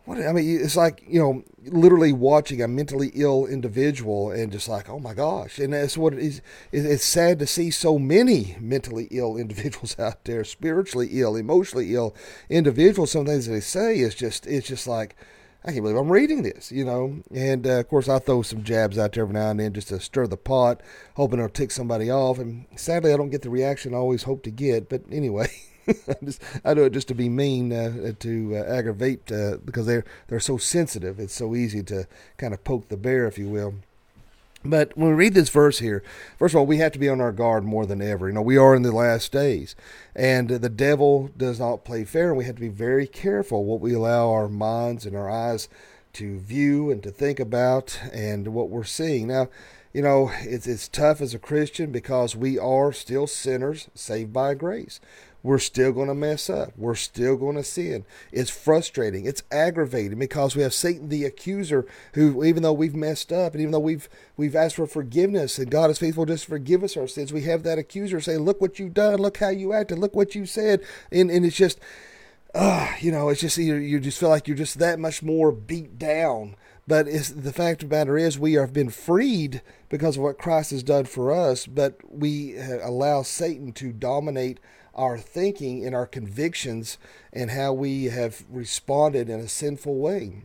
what 0.05 0.19
I 0.19 0.33
mean, 0.33 0.59
it's 0.61 0.75
like 0.75 1.05
you 1.07 1.21
know, 1.21 1.45
literally 1.63 2.13
watching 2.13 2.61
a 2.61 2.67
mentally 2.67 3.13
ill 3.15 3.47
individual 3.47 4.33
and 4.33 4.51
just 4.51 4.69
like, 4.69 4.89
oh 4.89 4.99
my 4.99 5.15
gosh, 5.15 5.61
and 5.61 5.75
that's 5.75 5.97
what 5.97 6.13
it 6.13 6.19
is. 6.19 6.43
It's 6.73 7.05
sad 7.05 7.39
to 7.39 7.47
see 7.47 7.71
so 7.71 8.01
many 8.01 8.57
mentally 8.59 9.07
ill 9.13 9.37
individuals 9.45 9.97
out 9.97 10.25
there, 10.25 10.43
spiritually 10.43 11.11
ill, 11.13 11.37
emotionally 11.37 11.95
ill 11.95 12.17
individuals. 12.51 13.13
Some 13.13 13.27
things 13.27 13.47
that 13.47 13.53
they 13.53 13.61
say 13.61 14.01
is 14.01 14.17
just, 14.17 14.45
it's 14.49 14.67
just 14.67 14.89
like 14.89 15.15
I 15.67 15.73
can't 15.73 15.83
believe 15.83 15.97
I'm 15.97 16.13
reading 16.13 16.43
this, 16.43 16.71
you 16.71 16.85
know. 16.85 17.23
And 17.35 17.67
uh, 17.67 17.81
of 17.81 17.89
course, 17.89 18.09
I 18.09 18.21
throw 18.21 18.43
some 18.43 18.63
jabs 18.63 18.99
out 18.99 19.13
there 19.13 19.25
every 19.25 19.35
now 19.35 19.51
and 19.51 19.59
then 19.59 19.73
just 19.73 19.89
to 19.89 19.99
stir 19.99 20.29
the 20.29 20.37
pot, 20.37 20.81
hoping 21.15 21.41
it'll 21.41 21.49
tick 21.49 21.73
somebody 21.73 22.09
off. 22.09 22.39
And 22.39 22.67
sadly, 22.77 23.13
I 23.13 23.17
don't 23.17 23.31
get 23.31 23.43
the 23.43 23.51
reaction 23.51 23.93
I 23.93 23.97
always 23.97 24.23
hope 24.23 24.45
to 24.45 24.51
get. 24.53 24.89
But 24.89 25.03
anyway, 25.11 25.51
I, 25.89 26.15
just, 26.25 26.41
I 26.65 26.73
do 26.75 26.85
it 26.85 26.93
just 26.93 27.09
to 27.09 27.15
be 27.15 27.29
mean, 27.29 27.73
uh, 27.73 28.13
to 28.21 28.57
uh, 28.57 28.63
aggravate, 28.73 29.33
uh, 29.33 29.57
because 29.65 29.87
they're 29.87 30.05
they're 30.29 30.39
so 30.39 30.57
sensitive. 30.57 31.19
It's 31.19 31.35
so 31.35 31.57
easy 31.57 31.83
to 31.85 32.07
kind 32.37 32.55
of 32.55 32.63
poke 32.63 32.89
the 32.89 32.97
bear, 32.97 33.27
if 33.27 33.37
you 33.37 33.49
will. 33.49 33.75
But 34.71 34.97
when 34.97 35.11
we 35.11 35.15
read 35.15 35.35
this 35.35 35.49
verse 35.49 35.79
here, 35.79 36.03
first 36.39 36.55
of 36.55 36.59
all, 36.59 36.67
we 36.67 36.79
have 36.79 36.93
to 36.93 36.99
be 36.99 37.09
on 37.09 37.21
our 37.21 37.33
guard 37.33 37.65
more 37.65 37.87
than 37.87 38.03
ever. 38.03 38.29
You 38.29 38.35
know, 38.35 38.43
we 38.43 38.57
are 38.57 38.75
in 38.75 38.83
the 38.83 38.93
last 38.93 39.33
days, 39.33 39.75
and 40.15 40.49
the 40.49 40.69
devil 40.69 41.31
does 41.37 41.59
not 41.59 41.85
play 41.85 42.05
fair, 42.05 42.29
and 42.29 42.39
we 42.39 42.45
have 42.45 42.57
to 42.57 42.61
be 42.61 42.69
very 42.69 43.07
careful 43.07 43.65
what 43.65 43.81
we 43.81 43.95
allow 43.95 44.31
our 44.31 44.49
minds 44.49 45.07
and 45.07 45.17
our 45.17 45.31
eyes 45.31 45.69
to 46.15 46.39
view 46.39 46.91
and 46.91 47.03
to 47.03 47.11
think 47.11 47.39
about 47.39 48.01
and 48.13 48.49
what 48.49 48.71
we're 48.71 48.85
seeing. 48.85 49.27
Now, 49.27 49.49
you 49.93 50.03
know, 50.03 50.31
it's, 50.41 50.67
it's 50.67 50.89
tough 50.89 51.21
as 51.21 51.33
a 51.33 51.39
Christian 51.39 51.91
because 51.91 52.37
we 52.37 52.59
are 52.59 52.93
still 52.93 53.27
sinners 53.27 53.89
saved 53.95 54.33
by 54.33 54.55
grace 54.55 55.01
we're 55.43 55.59
still 55.59 55.93
going 55.93 56.09
to 56.09 56.15
mess 56.15 56.51
up. 56.51 56.73
We're 56.77 56.95
still 56.95 57.37
going 57.37 57.57
to 57.57 57.63
sin. 57.63 58.05
It's 58.33 58.51
frustrating. 58.51 59.27
It's 59.27 59.43
aggravating 59.51 60.19
because 60.19 60.57
we 60.57 60.63
have 60.63 60.75
Satan 60.75 61.09
the 61.09 61.25
accuser 61.25 61.87
who 62.15 62.45
even 62.45 62.63
though 62.63 62.73
we've 62.73 62.95
messed 62.95 63.33
up 63.33 63.53
and 63.53 63.61
even 63.61 63.73
though 63.73 63.79
we've 63.79 64.09
we've 64.37 64.57
asked 64.57 64.77
for 64.77 64.87
forgiveness 64.87 65.59
and 65.59 65.71
God 65.71 65.91
is 65.91 65.99
faithful 65.99 66.27
just 66.27 66.47
forgive 66.47 66.83
us 66.83 66.97
our 66.97 67.07
sins, 67.07 67.33
we 67.33 67.43
have 67.43 67.63
that 67.63 67.79
accuser 67.79 68.21
saying, 68.21 68.41
"Look 68.41 68.61
what 68.61 68.79
you've 68.79 68.95
done. 68.95 69.19
Look 69.19 69.39
how 69.39 69.51
you 69.51 69.73
acted. 69.73 69.99
Look 69.99 70.17
what 70.17 70.35
you 70.35 70.47
said." 70.47 70.81
And 71.13 71.31
and 71.31 71.45
it's 71.45 71.57
just 71.57 71.79
uh, 72.57 72.91
you 73.01 73.13
know, 73.13 73.29
it's 73.29 73.43
just 73.43 73.59
you, 73.59 73.75
you 73.75 74.01
just 74.01 74.19
feel 74.19 74.31
like 74.31 74.49
you're 74.49 74.57
just 74.57 74.79
that 74.79 74.99
much 74.99 75.23
more 75.23 75.53
beat 75.53 75.99
down. 75.99 76.57
But 76.89 77.07
the 77.07 77.53
fact 77.53 77.83
of 77.83 77.91
the 77.91 77.97
matter 77.97 78.17
is, 78.17 78.39
we 78.39 78.55
have 78.55 78.73
been 78.73 78.91
freed 78.91 79.61
because 79.89 80.17
of 80.17 80.23
what 80.23 80.39
Christ 80.39 80.71
has 80.71 80.83
done 80.83 81.05
for 81.05 81.33
us, 81.33 81.67
but 81.67 81.99
we 82.09 82.57
allow 82.59 83.23
Satan 83.23 83.73
to 83.73 83.93
dominate 83.93 84.61
our 84.97 85.19
thinking 85.19 85.85
and 85.85 85.95
our 85.95 86.07
convictions 86.07 86.99
and 87.33 87.51
how 87.51 87.73
we 87.73 88.07
have 88.07 88.45
responded 88.51 89.29
in 89.31 89.39
a 89.39 89.49
sinful 89.49 89.95
way. 89.95 90.43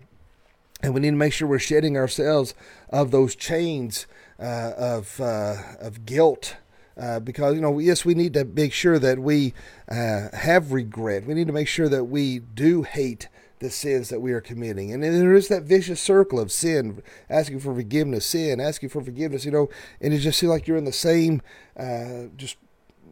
And 0.84 0.93
we 0.93 1.00
need 1.00 1.12
to 1.12 1.15
make 1.15 1.34
sure 1.34 1.48
we're 1.48 1.60
shedding 1.60 1.98
ourselves 1.98 2.53
of 2.89 3.12
those 3.12 3.36
chains 3.36 4.08
uh, 4.39 4.74
of, 4.77 5.20
uh, 5.22 5.55
of 5.79 6.05
guilt. 6.05 6.58
Uh, 7.00 7.20
because 7.20 7.55
you 7.55 7.62
know, 7.62 7.79
yes, 7.79 8.03
we 8.03 8.13
need 8.13 8.34
to 8.34 8.43
make 8.43 8.74
sure 8.74 9.00
that 9.00 9.17
we 9.17 9.53
uh, 9.89 10.27
have 10.34 10.74
regret. 10.74 11.25
We 11.25 11.34
need 11.34 11.48
to 11.48 11.53
make 11.53 11.67
sure 11.67 11.88
that 11.88 12.05
we 12.05 12.39
do 12.39 12.84
hate 12.84 13.29
the 13.60 13.70
sins 13.70 14.10
that 14.10 14.20
we 14.20 14.34
are 14.34 14.41
committing. 14.41 14.91
And 14.91 15.03
there 15.03 15.36
is 15.36 15.48
that 15.48 15.63
vicious 15.63 16.01
circle 16.01 16.39
of 16.39 16.51
sin, 16.51 17.01
asking 17.29 17.62
for 17.62 17.74
forgiveness, 17.74 18.25
sin, 18.25 18.60
asking 18.60 18.89
for 18.89 19.01
forgiveness, 19.01 19.46
you 19.46 19.51
know, 19.51 19.70
and 20.01 20.13
it 20.13 20.20
just 20.20 20.39
seems 20.39 20.50
like 20.50 20.67
you're 20.67 20.77
in 20.77 20.84
the 20.84 20.91
same, 20.91 21.41
uh, 21.77 22.24
just 22.36 22.58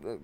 uh, 0.05 0.15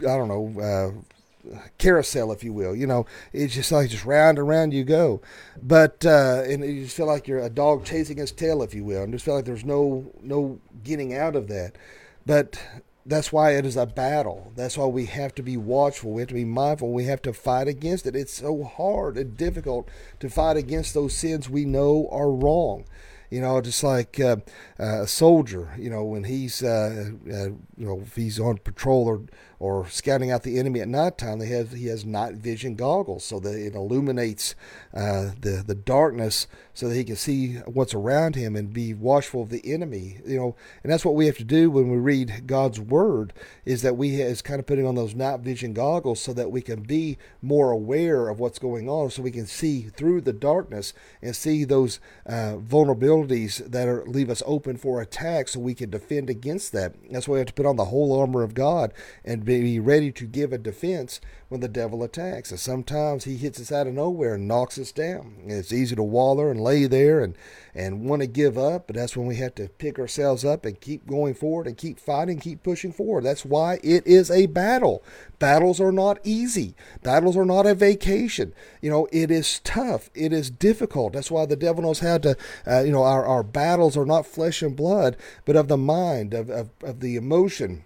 I 0.00 0.16
don't 0.16 0.28
know, 0.28 0.60
uh, 0.60 1.56
carousel, 1.78 2.32
if 2.32 2.44
you 2.44 2.52
will. 2.52 2.74
You 2.74 2.86
know, 2.86 3.06
it's 3.32 3.54
just 3.54 3.72
like 3.72 3.90
just 3.90 4.04
round 4.04 4.38
and 4.38 4.48
round 4.48 4.72
you 4.72 4.84
go. 4.84 5.20
But 5.62 6.04
uh, 6.04 6.42
and 6.46 6.64
you 6.64 6.84
just 6.84 6.96
feel 6.96 7.06
like 7.06 7.26
you're 7.26 7.40
a 7.40 7.50
dog 7.50 7.84
chasing 7.84 8.18
its 8.18 8.32
tail, 8.32 8.62
if 8.62 8.74
you 8.74 8.84
will, 8.84 9.02
and 9.02 9.12
just 9.12 9.24
feel 9.24 9.34
like 9.34 9.44
there's 9.44 9.64
no 9.64 10.12
no 10.22 10.60
getting 10.82 11.14
out 11.14 11.36
of 11.36 11.48
that. 11.48 11.76
But 12.24 12.58
that's 13.04 13.32
why 13.32 13.52
it 13.56 13.66
is 13.66 13.76
a 13.76 13.86
battle. 13.86 14.52
That's 14.54 14.78
why 14.78 14.86
we 14.86 15.06
have 15.06 15.34
to 15.34 15.42
be 15.42 15.56
watchful. 15.56 16.12
We 16.12 16.22
have 16.22 16.28
to 16.28 16.34
be 16.34 16.44
mindful. 16.44 16.92
We 16.92 17.04
have 17.04 17.22
to 17.22 17.32
fight 17.32 17.66
against 17.66 18.06
it. 18.06 18.14
It's 18.14 18.34
so 18.34 18.62
hard 18.62 19.16
and 19.16 19.36
difficult 19.36 19.88
to 20.20 20.30
fight 20.30 20.56
against 20.56 20.94
those 20.94 21.16
sins 21.16 21.50
we 21.50 21.64
know 21.64 22.08
are 22.12 22.30
wrong. 22.30 22.84
You 23.28 23.40
know, 23.40 23.60
just 23.62 23.82
like 23.82 24.20
uh, 24.20 24.36
a 24.78 25.06
soldier, 25.06 25.74
you 25.78 25.88
know, 25.88 26.04
when 26.04 26.24
he's, 26.24 26.62
uh, 26.62 27.12
uh, 27.26 27.44
you 27.44 27.86
know, 27.86 28.02
if 28.02 28.14
he's 28.14 28.38
on 28.38 28.58
patrol 28.58 29.08
or, 29.08 29.22
or 29.62 29.88
scouting 29.88 30.32
out 30.32 30.42
the 30.42 30.58
enemy 30.58 30.80
at 30.80 30.88
nighttime, 30.88 31.38
they 31.38 31.46
have 31.46 31.70
he 31.70 31.86
has 31.86 32.04
night 32.04 32.34
vision 32.34 32.74
goggles 32.74 33.24
so 33.24 33.38
that 33.38 33.54
it 33.54 33.76
illuminates 33.76 34.56
uh, 34.92 35.30
the 35.40 35.62
the 35.64 35.76
darkness 35.76 36.48
so 36.74 36.88
that 36.88 36.96
he 36.96 37.04
can 37.04 37.14
see 37.14 37.54
what's 37.58 37.94
around 37.94 38.34
him 38.34 38.56
and 38.56 38.72
be 38.72 38.92
watchful 38.92 39.42
of 39.42 39.50
the 39.50 39.72
enemy. 39.72 40.18
You 40.26 40.36
know, 40.36 40.56
and 40.82 40.90
that's 40.90 41.04
what 41.04 41.14
we 41.14 41.26
have 41.26 41.36
to 41.36 41.44
do 41.44 41.70
when 41.70 41.92
we 41.92 41.98
read 41.98 42.48
God's 42.48 42.80
word 42.80 43.32
is 43.64 43.82
that 43.82 43.96
we 43.96 44.20
is 44.20 44.42
kind 44.42 44.58
of 44.58 44.66
putting 44.66 44.84
on 44.84 44.96
those 44.96 45.14
night 45.14 45.38
vision 45.38 45.74
goggles 45.74 46.20
so 46.20 46.32
that 46.32 46.50
we 46.50 46.60
can 46.60 46.82
be 46.82 47.16
more 47.40 47.70
aware 47.70 48.28
of 48.28 48.40
what's 48.40 48.58
going 48.58 48.88
on, 48.88 49.10
so 49.10 49.22
we 49.22 49.30
can 49.30 49.46
see 49.46 49.82
through 49.82 50.22
the 50.22 50.32
darkness 50.32 50.92
and 51.22 51.36
see 51.36 51.62
those 51.62 52.00
uh, 52.26 52.56
vulnerabilities 52.56 53.64
that 53.70 53.86
are 53.86 54.04
leave 54.06 54.28
us 54.28 54.42
open 54.44 54.76
for 54.76 55.00
attack 55.00 55.46
so 55.46 55.60
we 55.60 55.72
can 55.72 55.88
defend 55.88 56.28
against 56.28 56.72
that. 56.72 56.96
That's 57.12 57.28
why 57.28 57.34
we 57.34 57.38
have 57.38 57.46
to 57.46 57.52
put 57.52 57.66
on 57.66 57.76
the 57.76 57.84
whole 57.84 58.18
armor 58.18 58.42
of 58.42 58.54
God 58.54 58.92
and 59.24 59.44
be 59.44 59.51
ready 59.78 60.12
to 60.12 60.26
give 60.26 60.52
a 60.52 60.58
defense 60.58 61.20
when 61.48 61.60
the 61.60 61.68
devil 61.68 62.02
attacks. 62.02 62.50
And 62.50 62.58
sometimes 62.58 63.24
he 63.24 63.36
hits 63.36 63.60
us 63.60 63.70
out 63.70 63.86
of 63.86 63.92
nowhere 63.92 64.34
and 64.34 64.48
knocks 64.48 64.78
us 64.78 64.90
down. 64.90 65.36
And 65.42 65.52
it's 65.52 65.72
easy 65.72 65.94
to 65.96 66.02
waller 66.02 66.50
and 66.50 66.60
lay 66.60 66.86
there 66.86 67.20
and, 67.20 67.36
and 67.74 68.06
want 68.06 68.22
to 68.22 68.26
give 68.26 68.56
up, 68.56 68.86
but 68.86 68.96
that's 68.96 69.16
when 69.16 69.26
we 69.26 69.36
have 69.36 69.54
to 69.56 69.68
pick 69.68 69.98
ourselves 69.98 70.44
up 70.44 70.64
and 70.64 70.80
keep 70.80 71.06
going 71.06 71.34
forward 71.34 71.66
and 71.66 71.76
keep 71.76 72.00
fighting, 72.00 72.38
keep 72.38 72.62
pushing 72.62 72.92
forward. 72.92 73.24
That's 73.24 73.44
why 73.44 73.80
it 73.82 74.06
is 74.06 74.30
a 74.30 74.46
battle. 74.46 75.02
Battles 75.38 75.80
are 75.80 75.92
not 75.92 76.18
easy. 76.24 76.74
Battles 77.02 77.36
are 77.36 77.44
not 77.44 77.66
a 77.66 77.74
vacation. 77.74 78.54
You 78.80 78.90
know, 78.90 79.08
it 79.12 79.30
is 79.30 79.60
tough. 79.60 80.08
It 80.14 80.32
is 80.32 80.50
difficult. 80.50 81.12
That's 81.12 81.30
why 81.30 81.46
the 81.46 81.56
devil 81.56 81.82
knows 81.82 82.00
how 82.00 82.18
to, 82.18 82.36
uh, 82.66 82.80
you 82.80 82.92
know, 82.92 83.02
our, 83.02 83.26
our 83.26 83.42
battles 83.42 83.96
are 83.96 84.06
not 84.06 84.26
flesh 84.26 84.62
and 84.62 84.74
blood, 84.74 85.16
but 85.44 85.56
of 85.56 85.68
the 85.68 85.76
mind, 85.76 86.32
of, 86.32 86.48
of, 86.48 86.70
of 86.82 87.00
the 87.00 87.16
emotion 87.16 87.84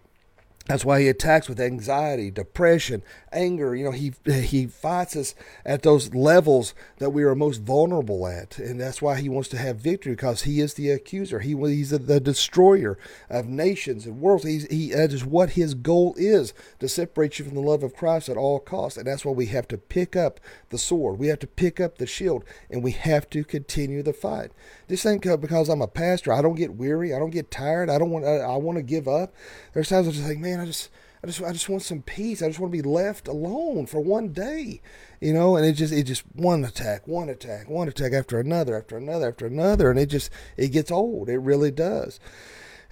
that's 0.66 0.84
why 0.84 1.00
he 1.00 1.08
attacks 1.08 1.48
with 1.48 1.60
anxiety, 1.60 2.30
depression, 2.30 3.02
anger. 3.32 3.76
You 3.76 3.84
know, 3.84 3.90
he 3.92 4.12
he 4.26 4.66
fights 4.66 5.14
us 5.14 5.34
at 5.64 5.82
those 5.82 6.12
levels 6.12 6.74
that 6.98 7.10
we 7.10 7.22
are 7.22 7.36
most 7.36 7.62
vulnerable 7.62 8.26
at, 8.26 8.58
and 8.58 8.80
that's 8.80 9.00
why 9.00 9.20
he 9.20 9.28
wants 9.28 9.48
to 9.50 9.58
have 9.58 9.76
victory 9.76 10.12
because 10.12 10.42
he 10.42 10.60
is 10.60 10.74
the 10.74 10.90
accuser. 10.90 11.38
He 11.40 11.54
he's 11.54 11.90
the 11.90 12.20
destroyer 12.20 12.98
of 13.30 13.46
nations 13.46 14.06
and 14.06 14.20
worlds. 14.20 14.44
He's, 14.44 14.66
he 14.66 14.90
that 14.90 15.12
is 15.12 15.24
what 15.24 15.50
his 15.50 15.74
goal 15.74 16.14
is 16.16 16.52
to 16.80 16.88
separate 16.88 17.38
you 17.38 17.44
from 17.44 17.54
the 17.54 17.60
love 17.60 17.84
of 17.84 17.94
Christ 17.94 18.28
at 18.28 18.36
all 18.36 18.58
costs, 18.58 18.98
and 18.98 19.06
that's 19.06 19.24
why 19.24 19.32
we 19.32 19.46
have 19.46 19.68
to 19.68 19.78
pick 19.78 20.16
up 20.16 20.40
the 20.70 20.78
sword. 20.78 21.18
We 21.18 21.28
have 21.28 21.38
to 21.40 21.46
pick 21.46 21.78
up 21.78 21.98
the 21.98 22.06
shield, 22.06 22.44
and 22.68 22.82
we 22.82 22.90
have 22.90 23.30
to 23.30 23.44
continue 23.44 24.02
the 24.02 24.12
fight. 24.12 24.50
This 24.88 25.06
ain't 25.06 25.22
because 25.22 25.68
I'm 25.68 25.82
a 25.82 25.88
pastor. 25.88 26.32
I 26.32 26.42
don't 26.42 26.54
get 26.54 26.74
weary. 26.74 27.14
I 27.14 27.18
don't 27.20 27.30
get 27.30 27.50
tired. 27.52 27.88
I 27.88 27.98
don't 27.98 28.10
want. 28.10 28.24
I, 28.24 28.38
I 28.38 28.56
want 28.56 28.78
to 28.78 28.82
give 28.82 29.06
up. 29.06 29.32
There's 29.72 29.88
times 29.88 30.08
I 30.08 30.10
just 30.10 30.26
think, 30.26 30.40
man, 30.40 30.55
I 30.60 30.66
just, 30.66 30.90
I 31.22 31.26
just, 31.26 31.42
I 31.42 31.52
just 31.52 31.68
want 31.68 31.82
some 31.82 32.02
peace. 32.02 32.42
I 32.42 32.48
just 32.48 32.58
want 32.58 32.72
to 32.72 32.82
be 32.82 32.88
left 32.88 33.28
alone 33.28 33.86
for 33.86 34.00
one 34.00 34.32
day, 34.32 34.80
you 35.20 35.32
know. 35.32 35.56
And 35.56 35.64
it 35.66 35.72
just, 35.72 35.92
it 35.92 36.04
just 36.04 36.24
one 36.34 36.64
attack, 36.64 37.06
one 37.06 37.28
attack, 37.28 37.68
one 37.68 37.88
attack 37.88 38.12
after 38.12 38.38
another, 38.38 38.76
after 38.76 38.96
another, 38.96 39.28
after 39.28 39.46
another, 39.46 39.90
and 39.90 39.98
it 39.98 40.06
just, 40.06 40.30
it 40.56 40.68
gets 40.68 40.90
old. 40.90 41.28
It 41.28 41.38
really 41.38 41.70
does. 41.70 42.20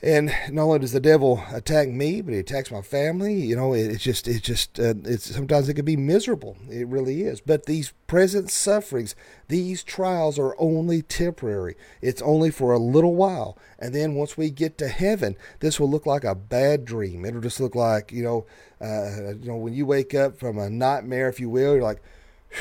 And 0.05 0.31
not 0.51 0.65
only 0.65 0.81
does 0.81 0.93
the 0.93 1.01
devil 1.01 1.43
attack 1.51 1.89
me, 1.89 2.21
but 2.21 2.35
he 2.35 2.41
attacks 2.41 2.71
my 2.71 2.83
family. 2.83 3.41
You 3.41 3.57
know, 3.57 3.73
it, 3.73 3.91
it's 3.91 4.05
just, 4.05 4.29
it's 4.29 4.43
just, 4.43 4.79
uh, 4.79 4.93
it's 5.03 5.35
sometimes 5.35 5.67
it 5.67 5.75
can 5.75 5.87
be 5.87 5.97
miserable. 5.97 6.59
It 6.69 6.87
really 6.89 7.23
is. 7.23 7.41
But 7.41 7.65
these 7.65 7.95
present 8.07 8.51
sufferings, 8.51 9.15
these 9.49 9.83
trials 9.83 10.39
are 10.39 10.55
only 10.59 11.01
temporary. 11.01 11.75
It's 12.03 12.21
only 12.21 12.51
for 12.51 12.75
a 12.75 12.79
little 12.79 13.15
while. 13.15 13.57
And 13.79 13.95
then 13.95 14.15
once 14.15 14.37
we 14.37 14.51
get 14.51 14.77
to 14.77 14.89
heaven, 14.89 15.37
this 15.61 15.81
will 15.81 15.91
look 15.91 16.05
like 16.05 16.25
a 16.25 16.35
bad 16.35 16.85
dream. 16.85 17.25
It'll 17.25 17.41
just 17.41 17.59
look 17.59 17.75
like, 17.75 18.13
you 18.13 18.25
know, 18.25 18.47
uh, 18.83 19.37
you 19.41 19.49
know, 19.49 19.57
when 19.57 19.73
you 19.73 19.87
wake 19.87 20.15
up 20.15 20.39
from 20.39 20.59
a 20.59 20.69
nightmare, 20.69 21.31
if 21.31 21.41
you 21.41 21.49
will, 21.49 21.77
you're 21.77 21.83
like, 21.83 22.03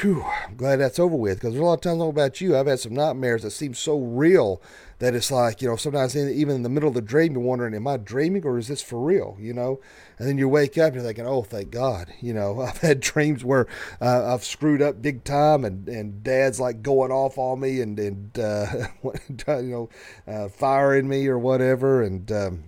Whew, 0.01 0.23
I'm 0.23 0.55
glad 0.55 0.77
that's 0.77 0.97
over 0.97 1.15
with 1.15 1.35
because 1.35 1.53
there's 1.53 1.61
a 1.61 1.65
lot 1.65 1.73
of 1.75 1.81
times, 1.81 1.99
know 1.99 2.09
about 2.09 2.41
you, 2.41 2.57
I've 2.57 2.65
had 2.65 2.79
some 2.79 2.95
nightmares 2.95 3.43
that 3.43 3.51
seem 3.51 3.75
so 3.75 3.99
real 3.99 4.59
that 4.97 5.13
it's 5.13 5.29
like, 5.29 5.61
you 5.61 5.67
know, 5.67 5.75
sometimes 5.75 6.15
even 6.15 6.55
in 6.55 6.63
the 6.63 6.69
middle 6.69 6.89
of 6.89 6.95
the 6.95 7.01
dream, 7.01 7.33
you're 7.33 7.41
wondering, 7.41 7.75
am 7.75 7.87
I 7.87 7.97
dreaming 7.97 8.43
or 8.43 8.57
is 8.57 8.69
this 8.69 8.81
for 8.81 8.99
real, 8.99 9.37
you 9.39 9.53
know? 9.53 9.79
And 10.17 10.27
then 10.27 10.37
you 10.37 10.49
wake 10.49 10.77
up 10.77 10.87
and 10.87 10.95
you're 10.95 11.03
thinking, 11.03 11.27
oh, 11.27 11.43
thank 11.43 11.69
God. 11.71 12.11
You 12.23 12.33
know, 12.33 12.61
I've 12.67 12.77
had 12.77 13.01
dreams 13.01 13.43
where 13.43 13.67
uh, 14.01 14.33
I've 14.33 14.45
screwed 14.45 14.81
up 14.81 15.01
big 15.01 15.25
time 15.25 15.65
and, 15.65 15.87
and 15.89 16.23
dad's 16.23 16.59
like 16.59 16.81
going 16.81 17.11
off 17.11 17.37
on 17.37 17.59
me 17.59 17.81
and, 17.81 17.99
and 17.99 18.39
uh, 18.39 18.87
you 19.59 19.61
know, 19.63 19.89
uh, 20.25 20.47
firing 20.47 21.07
me 21.07 21.27
or 21.27 21.37
whatever. 21.37 22.01
And, 22.01 22.31
um, 22.31 22.63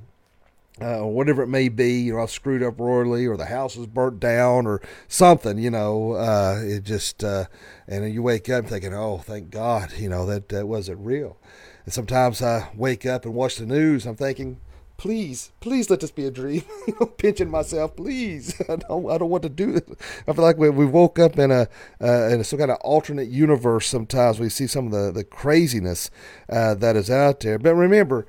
uh, 0.82 1.00
or 1.00 1.14
whatever 1.14 1.44
it 1.44 1.48
may 1.48 1.70
be, 1.70 2.02
you 2.02 2.14
know, 2.14 2.22
I 2.22 2.26
screwed 2.26 2.62
up 2.62 2.80
royally, 2.80 3.26
or 3.26 3.38
the 3.38 3.46
house 3.46 3.76
was 3.76 3.88
burnt 3.88 4.20
down, 4.20 4.68
or 4.68 4.82
something, 5.08 5.58
you 5.58 5.72
know. 5.72 6.14
Uh, 6.14 6.60
it 6.62 6.84
just, 6.84 7.24
uh, 7.24 7.46
and 7.88 8.14
you 8.14 8.22
wake 8.22 8.50
up 8.50 8.68
thinking, 8.68 8.94
oh, 8.94 9.20
thank 9.20 9.50
God, 9.50 9.94
you 9.98 10.10
know, 10.10 10.26
that 10.26 10.50
that 10.50 10.68
wasn't 10.68 11.00
real. 11.00 11.38
And 11.86 11.94
sometimes 11.94 12.42
I 12.42 12.70
wake 12.76 13.06
up 13.06 13.26
and 13.26 13.34
watch 13.34 13.56
the 13.56 13.66
news. 13.66 14.06
I'm 14.06 14.16
thinking, 14.16 14.60
please, 14.98 15.52
please 15.60 15.90
let 15.90 16.00
this 16.00 16.12
be 16.12 16.26
a 16.26 16.32
dream. 16.32 16.64
you 16.88 16.96
know, 17.00 17.06
pinching 17.06 17.50
myself, 17.50 17.96
please. 17.96 18.60
I 18.70 18.76
don't, 18.76 19.10
I 19.10 19.18
don't 19.18 19.30
want 19.30 19.44
to 19.44 19.50
do 19.50 19.76
it. 19.76 19.88
I 20.28 20.34
feel 20.34 20.44
like 20.44 20.58
we, 20.58 20.70
we 20.70 20.86
woke 20.86 21.20
up 21.20 21.38
in 21.38 21.52
a 21.52 21.68
uh, 22.02 22.28
in 22.30 22.44
some 22.44 22.60
kind 22.60 22.72
of 22.72 22.78
alternate 22.82 23.30
universe. 23.30 23.88
Sometimes 23.88 24.40
we 24.40 24.50
see 24.50 24.68
some 24.68 24.88
of 24.88 24.92
the 24.92 25.12
the 25.12 25.24
craziness 25.24 26.10
uh, 26.50 26.76
that 26.76 26.96
is 26.96 27.10
out 27.10 27.40
there. 27.42 27.60
But 27.60 27.76
remember 27.76 28.26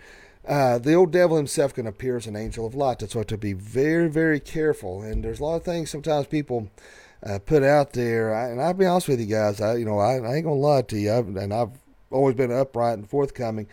uh, 0.47 0.79
the 0.79 0.95
old 0.95 1.13
devil 1.13 1.37
himself 1.37 1.75
can 1.75 1.87
appear 1.87 2.17
as 2.17 2.27
an 2.27 2.37
angel 2.37 2.67
of 2.67 2.75
light. 2.75 3.01
That's 3.01 3.15
why 3.15 3.25
to 3.25 3.39
be 3.39 3.53
very, 3.53 4.09
very 4.09 4.41
careful. 4.41 5.03
And 5.03 5.25
there's 5.25 5.41
a 5.41 5.45
lot 5.45 5.57
of 5.57 5.65
things 5.65 5.91
sometimes 5.91 6.27
people 6.27 6.71
uh, 7.23 7.39
put 7.39 7.63
out 7.63 7.93
there. 7.93 8.35
I, 8.35 8.51
and 8.51 8.61
I'll 8.61 8.75
be 8.75 8.87
honest 8.87 9.09
with 9.09 9.21
you 9.21 9.27
guys. 9.27 9.61
I, 9.61 9.75
you 9.77 9.85
know, 9.85 9.99
I, 9.99 10.19
I 10.19 10.37
ain't 10.37 10.45
gonna 10.45 10.55
lie 10.55 10.83
to 10.83 10.99
you. 10.99 11.13
I've, 11.13 11.35
and 11.37 11.53
I've 11.53 11.73
always 12.11 12.37
been 12.37 12.53
upright 12.53 12.99
and 12.99 13.09
forthcoming 13.09 13.67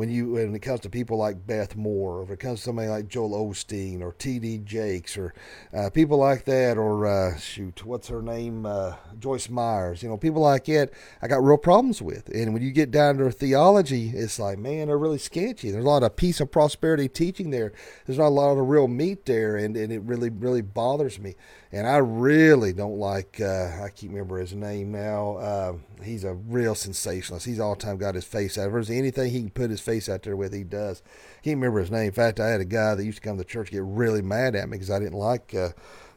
when 0.00 0.08
you 0.08 0.30
when 0.30 0.54
it 0.54 0.60
comes 0.60 0.80
to 0.80 0.88
people 0.88 1.18
like 1.18 1.46
Beth 1.46 1.76
Moore, 1.76 2.20
or 2.20 2.22
if 2.22 2.30
it 2.30 2.38
comes 2.38 2.60
to 2.60 2.64
somebody 2.64 2.88
like 2.88 3.06
Joel 3.06 3.32
Osteen 3.32 4.00
or 4.00 4.14
T.D. 4.14 4.60
Jakes, 4.64 5.18
or 5.18 5.34
uh, 5.76 5.90
people 5.90 6.16
like 6.16 6.46
that, 6.46 6.78
or 6.78 7.06
uh, 7.06 7.36
shoot, 7.36 7.84
what's 7.84 8.08
her 8.08 8.22
name, 8.22 8.64
uh, 8.64 8.94
Joyce 9.18 9.50
Myers, 9.50 10.02
you 10.02 10.08
know, 10.08 10.16
people 10.16 10.40
like 10.40 10.64
that, 10.64 10.88
I 11.20 11.28
got 11.28 11.44
real 11.44 11.58
problems 11.58 12.00
with. 12.00 12.30
And 12.30 12.54
when 12.54 12.62
you 12.62 12.70
get 12.70 12.90
down 12.90 13.18
to 13.18 13.30
theology, 13.30 14.08
it's 14.14 14.38
like, 14.38 14.58
man, 14.58 14.86
they're 14.86 14.96
really 14.96 15.18
sketchy. 15.18 15.70
There's 15.70 15.84
a 15.84 15.88
lot 15.88 16.02
of 16.02 16.16
peace 16.16 16.40
and 16.40 16.50
prosperity 16.50 17.06
teaching 17.06 17.50
there. 17.50 17.74
There's 18.06 18.18
not 18.18 18.28
a 18.28 18.30
lot 18.30 18.56
of 18.56 18.66
real 18.70 18.88
meat 18.88 19.26
there, 19.26 19.58
and, 19.58 19.76
and 19.76 19.92
it 19.92 20.00
really 20.00 20.30
really 20.30 20.62
bothers 20.62 21.18
me. 21.18 21.34
And 21.72 21.86
I 21.86 21.98
really 21.98 22.72
don't 22.72 22.98
like, 22.98 23.38
uh, 23.40 23.84
I 23.84 23.90
can't 23.90 24.12
remember 24.12 24.38
his 24.38 24.54
name 24.54 24.90
now. 24.90 25.36
Uh, 25.36 25.74
he's 26.02 26.24
a 26.24 26.34
real 26.34 26.74
sensationalist. 26.74 27.46
He's 27.46 27.60
all 27.60 27.76
time 27.76 27.96
got 27.96 28.16
his 28.16 28.24
face 28.24 28.58
out. 28.58 28.66
If 28.66 28.72
there's 28.72 28.90
anything 28.90 29.30
he 29.30 29.40
can 29.40 29.50
put 29.50 29.70
his 29.70 29.80
face 29.80 29.89
out 30.08 30.22
there 30.22 30.36
with, 30.36 30.52
he 30.52 30.64
does. 30.64 31.02
Can't 31.42 31.56
remember 31.56 31.80
his 31.80 31.90
name. 31.90 32.06
In 32.06 32.12
fact, 32.12 32.40
I 32.40 32.48
had 32.48 32.60
a 32.60 32.64
guy 32.64 32.94
that 32.94 33.04
used 33.04 33.22
to 33.22 33.28
come 33.28 33.38
to 33.38 33.44
church 33.44 33.70
get 33.70 33.82
really 33.82 34.22
mad 34.22 34.54
at 34.54 34.68
me 34.68 34.76
because 34.76 34.90
I 34.90 34.98
didn't 34.98 35.18
like 35.18 35.54
uh, 35.54 35.70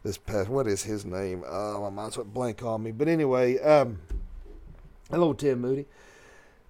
this 0.04 0.18
past. 0.18 0.50
What 0.50 0.68
is 0.68 0.84
his 0.84 1.06
name? 1.06 1.44
Oh, 1.48 1.82
my 1.82 1.90
mind's 1.90 2.18
went 2.18 2.34
blank 2.34 2.64
on 2.64 2.84
me. 2.84 2.92
But 2.92 3.08
anyway, 3.08 3.60
um, 3.60 4.00
hello, 5.10 5.34
Tim 5.34 5.62
Moody. 5.62 5.86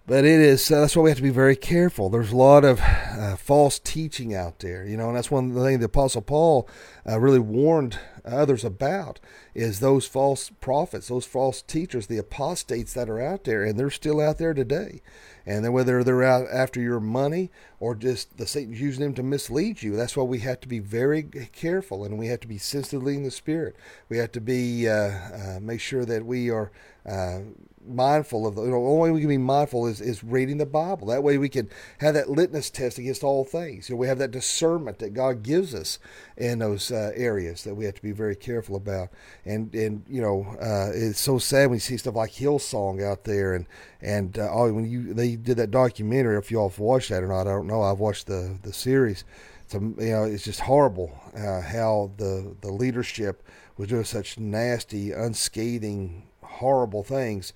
But 0.06 0.26
it 0.26 0.42
is 0.42 0.70
uh, 0.70 0.82
that's 0.82 0.98
why 0.98 1.04
we 1.04 1.10
have 1.12 1.18
to 1.18 1.24
be 1.24 1.30
very 1.30 1.56
careful. 1.56 2.10
There's 2.10 2.34
a 2.34 2.38
lot 2.38 2.66
of 2.66 2.82
uh, 2.82 3.38
false 3.38 3.80
teaching 3.80 4.36
out 4.36 4.60
there, 4.60 4.86
you 4.86 4.98
know, 4.98 5.08
and 5.08 5.16
that's 5.16 5.32
one 5.32 5.56
of 5.56 5.56
the 5.56 5.86
Apostle 5.86 6.22
Paul 6.22 6.68
uh, 7.08 7.18
really 7.22 7.40
warned 7.40 7.98
others 8.26 8.66
about 8.66 9.22
is 9.54 9.80
those 9.80 10.06
false 10.06 10.50
prophets, 10.60 11.08
those 11.08 11.26
false 11.26 11.62
teachers, 11.62 12.08
the 12.08 12.18
apostates 12.18 12.92
that 12.94 13.10
are 13.10 13.22
out 13.22 13.46
there, 13.46 13.64
and 13.64 13.80
they're 13.80 13.90
still 13.90 14.20
out 14.20 14.40
there 14.40 14.54
today. 14.54 15.02
And 15.46 15.64
then 15.64 15.72
whether 15.72 16.04
they're 16.04 16.24
out 16.24 16.48
after 16.52 16.82
your 16.82 17.00
money 17.00 17.50
or 17.80 17.96
just 17.96 18.38
the 18.38 18.48
Satan's 18.48 18.82
using 18.82 19.04
them 19.04 19.14
to 19.16 19.24
mislead 19.24 19.84
you, 19.84 19.96
that's 19.96 20.18
why 20.18 20.24
we 20.24 20.40
have 20.40 20.60
to 20.62 20.68
be 20.68 20.80
very 20.80 21.24
careful 21.24 22.04
and 22.04 22.18
we 22.18 22.28
have 22.28 22.42
to 22.42 22.48
be 22.48 22.58
sensitively 22.58 23.16
in 23.16 23.24
the 23.24 23.32
spirit. 23.32 23.76
We 24.10 24.18
have 24.18 24.34
to 24.34 24.42
be 24.42 24.88
uh, 24.88 24.94
uh, 24.94 25.60
make 25.62 25.80
sure 25.80 26.04
that 26.06 26.26
we 26.26 26.50
are 26.50 26.72
uh, 27.06 27.40
mindful 27.88 28.48
of 28.48 28.56
the, 28.56 28.64
you 28.64 28.70
know, 28.70 28.86
only 28.86 29.10
way 29.10 29.12
we 29.12 29.20
can 29.22 29.30
be 29.30 29.38
mindful 29.38 29.88
is, 29.88 30.02
is 30.02 30.24
reading 30.24 30.58
the 30.58 30.66
Bible. 30.66 31.08
That 31.08 31.24
way 31.24 31.38
we 31.38 31.50
can 31.50 31.70
have 32.00 32.14
that 32.14 32.30
litmus 32.30 32.70
test 32.70 32.98
against 32.98 33.24
all 33.24 33.44
things. 33.44 33.90
You 33.90 33.96
know, 33.96 34.00
we 34.00 34.08
have 34.08 34.20
that 34.20 34.32
discernment 34.32 35.00
that 35.00 35.14
God 35.14 35.44
gives 35.44 35.74
us 35.76 36.00
in 36.38 36.60
those 36.60 36.92
uh, 36.92 37.12
areas 37.16 37.64
that 37.64 37.76
we 37.76 37.86
have 37.86 37.96
to 37.96 38.02
be 38.02 38.12
very 38.12 38.36
careful 38.36 38.76
about. 38.76 39.10
And 39.46 39.74
and 39.74 40.04
you 40.08 40.22
know, 40.22 40.46
uh, 40.62 40.92
it's 40.94 41.20
so 41.20 41.38
sad 41.38 41.68
when 41.68 41.78
you 41.78 41.82
see 41.82 41.98
stuff 41.98 42.16
like 42.16 42.32
Hillsong 42.32 43.04
out 43.04 43.24
there, 43.24 43.56
and 43.56 43.66
and 44.02 44.38
uh, 44.38 44.50
oh, 44.52 44.72
when 44.72 44.90
you 44.90 45.14
they 45.14 45.36
did 45.36 45.58
that 45.58 45.72
documentary. 45.72 46.38
If 46.38 46.52
y'all 46.52 46.70
have 46.70 46.80
watched 46.80 47.10
that 47.10 47.24
or 47.24 47.28
not, 47.28 47.42
I 47.42 47.52
don't 47.52 47.68
know. 47.68 47.82
I've 47.82 48.00
watched 48.00 48.28
the 48.28 48.58
the 48.64 48.74
series. 48.74 49.24
It's 49.66 49.74
you 49.74 49.96
know, 49.98 50.24
it's 50.24 50.44
just 50.44 50.62
horrible 50.62 51.12
uh, 51.36 51.62
how 51.62 52.12
the 52.18 52.56
the 52.62 52.72
leadership 52.72 53.44
was 53.78 53.90
doing 53.90 54.04
such 54.04 54.38
nasty, 54.38 55.12
unscathing 55.12 56.24
horrible 56.54 57.04
things. 57.04 57.54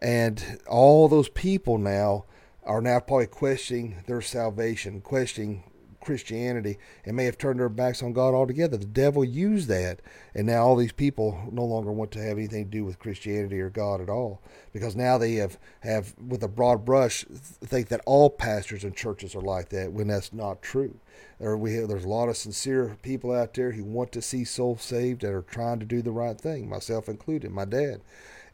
And 0.00 0.60
all 0.68 1.08
those 1.08 1.28
people 1.28 1.78
now 1.78 2.24
are 2.64 2.80
now 2.80 3.00
probably 3.00 3.26
questioning 3.26 3.96
their 4.06 4.20
salvation, 4.20 5.00
questioning 5.00 5.62
Christianity, 6.00 6.78
and 7.04 7.16
may 7.16 7.24
have 7.24 7.36
turned 7.36 7.58
their 7.58 7.68
backs 7.68 8.02
on 8.02 8.12
God 8.12 8.32
altogether. 8.32 8.76
The 8.76 8.86
devil 8.86 9.24
used 9.24 9.68
that, 9.68 10.00
and 10.34 10.46
now 10.46 10.64
all 10.64 10.76
these 10.76 10.92
people 10.92 11.48
no 11.50 11.64
longer 11.64 11.90
want 11.90 12.12
to 12.12 12.22
have 12.22 12.38
anything 12.38 12.64
to 12.64 12.70
do 12.70 12.84
with 12.84 13.00
Christianity 13.00 13.60
or 13.60 13.70
God 13.70 14.00
at 14.00 14.08
all, 14.08 14.40
because 14.72 14.94
now 14.94 15.18
they 15.18 15.34
have, 15.34 15.58
have 15.80 16.14
with 16.24 16.44
a 16.44 16.48
broad 16.48 16.84
brush, 16.84 17.24
think 17.24 17.88
that 17.88 18.02
all 18.06 18.30
pastors 18.30 18.84
and 18.84 18.94
churches 18.94 19.34
are 19.34 19.40
like 19.40 19.70
that, 19.70 19.92
when 19.92 20.06
that's 20.06 20.32
not 20.32 20.62
true. 20.62 21.00
There 21.38 21.56
we 21.56 21.74
have, 21.74 21.88
there's 21.88 22.04
a 22.04 22.08
lot 22.08 22.28
of 22.28 22.36
sincere 22.36 22.96
people 23.02 23.32
out 23.32 23.54
there 23.54 23.72
who 23.72 23.84
want 23.84 24.12
to 24.12 24.22
see 24.22 24.44
souls 24.44 24.82
saved 24.82 25.22
that 25.22 25.32
are 25.32 25.42
trying 25.42 25.80
to 25.80 25.86
do 25.86 26.02
the 26.02 26.12
right 26.12 26.40
thing, 26.40 26.68
myself 26.68 27.08
included, 27.08 27.50
my 27.50 27.64
dad. 27.64 28.00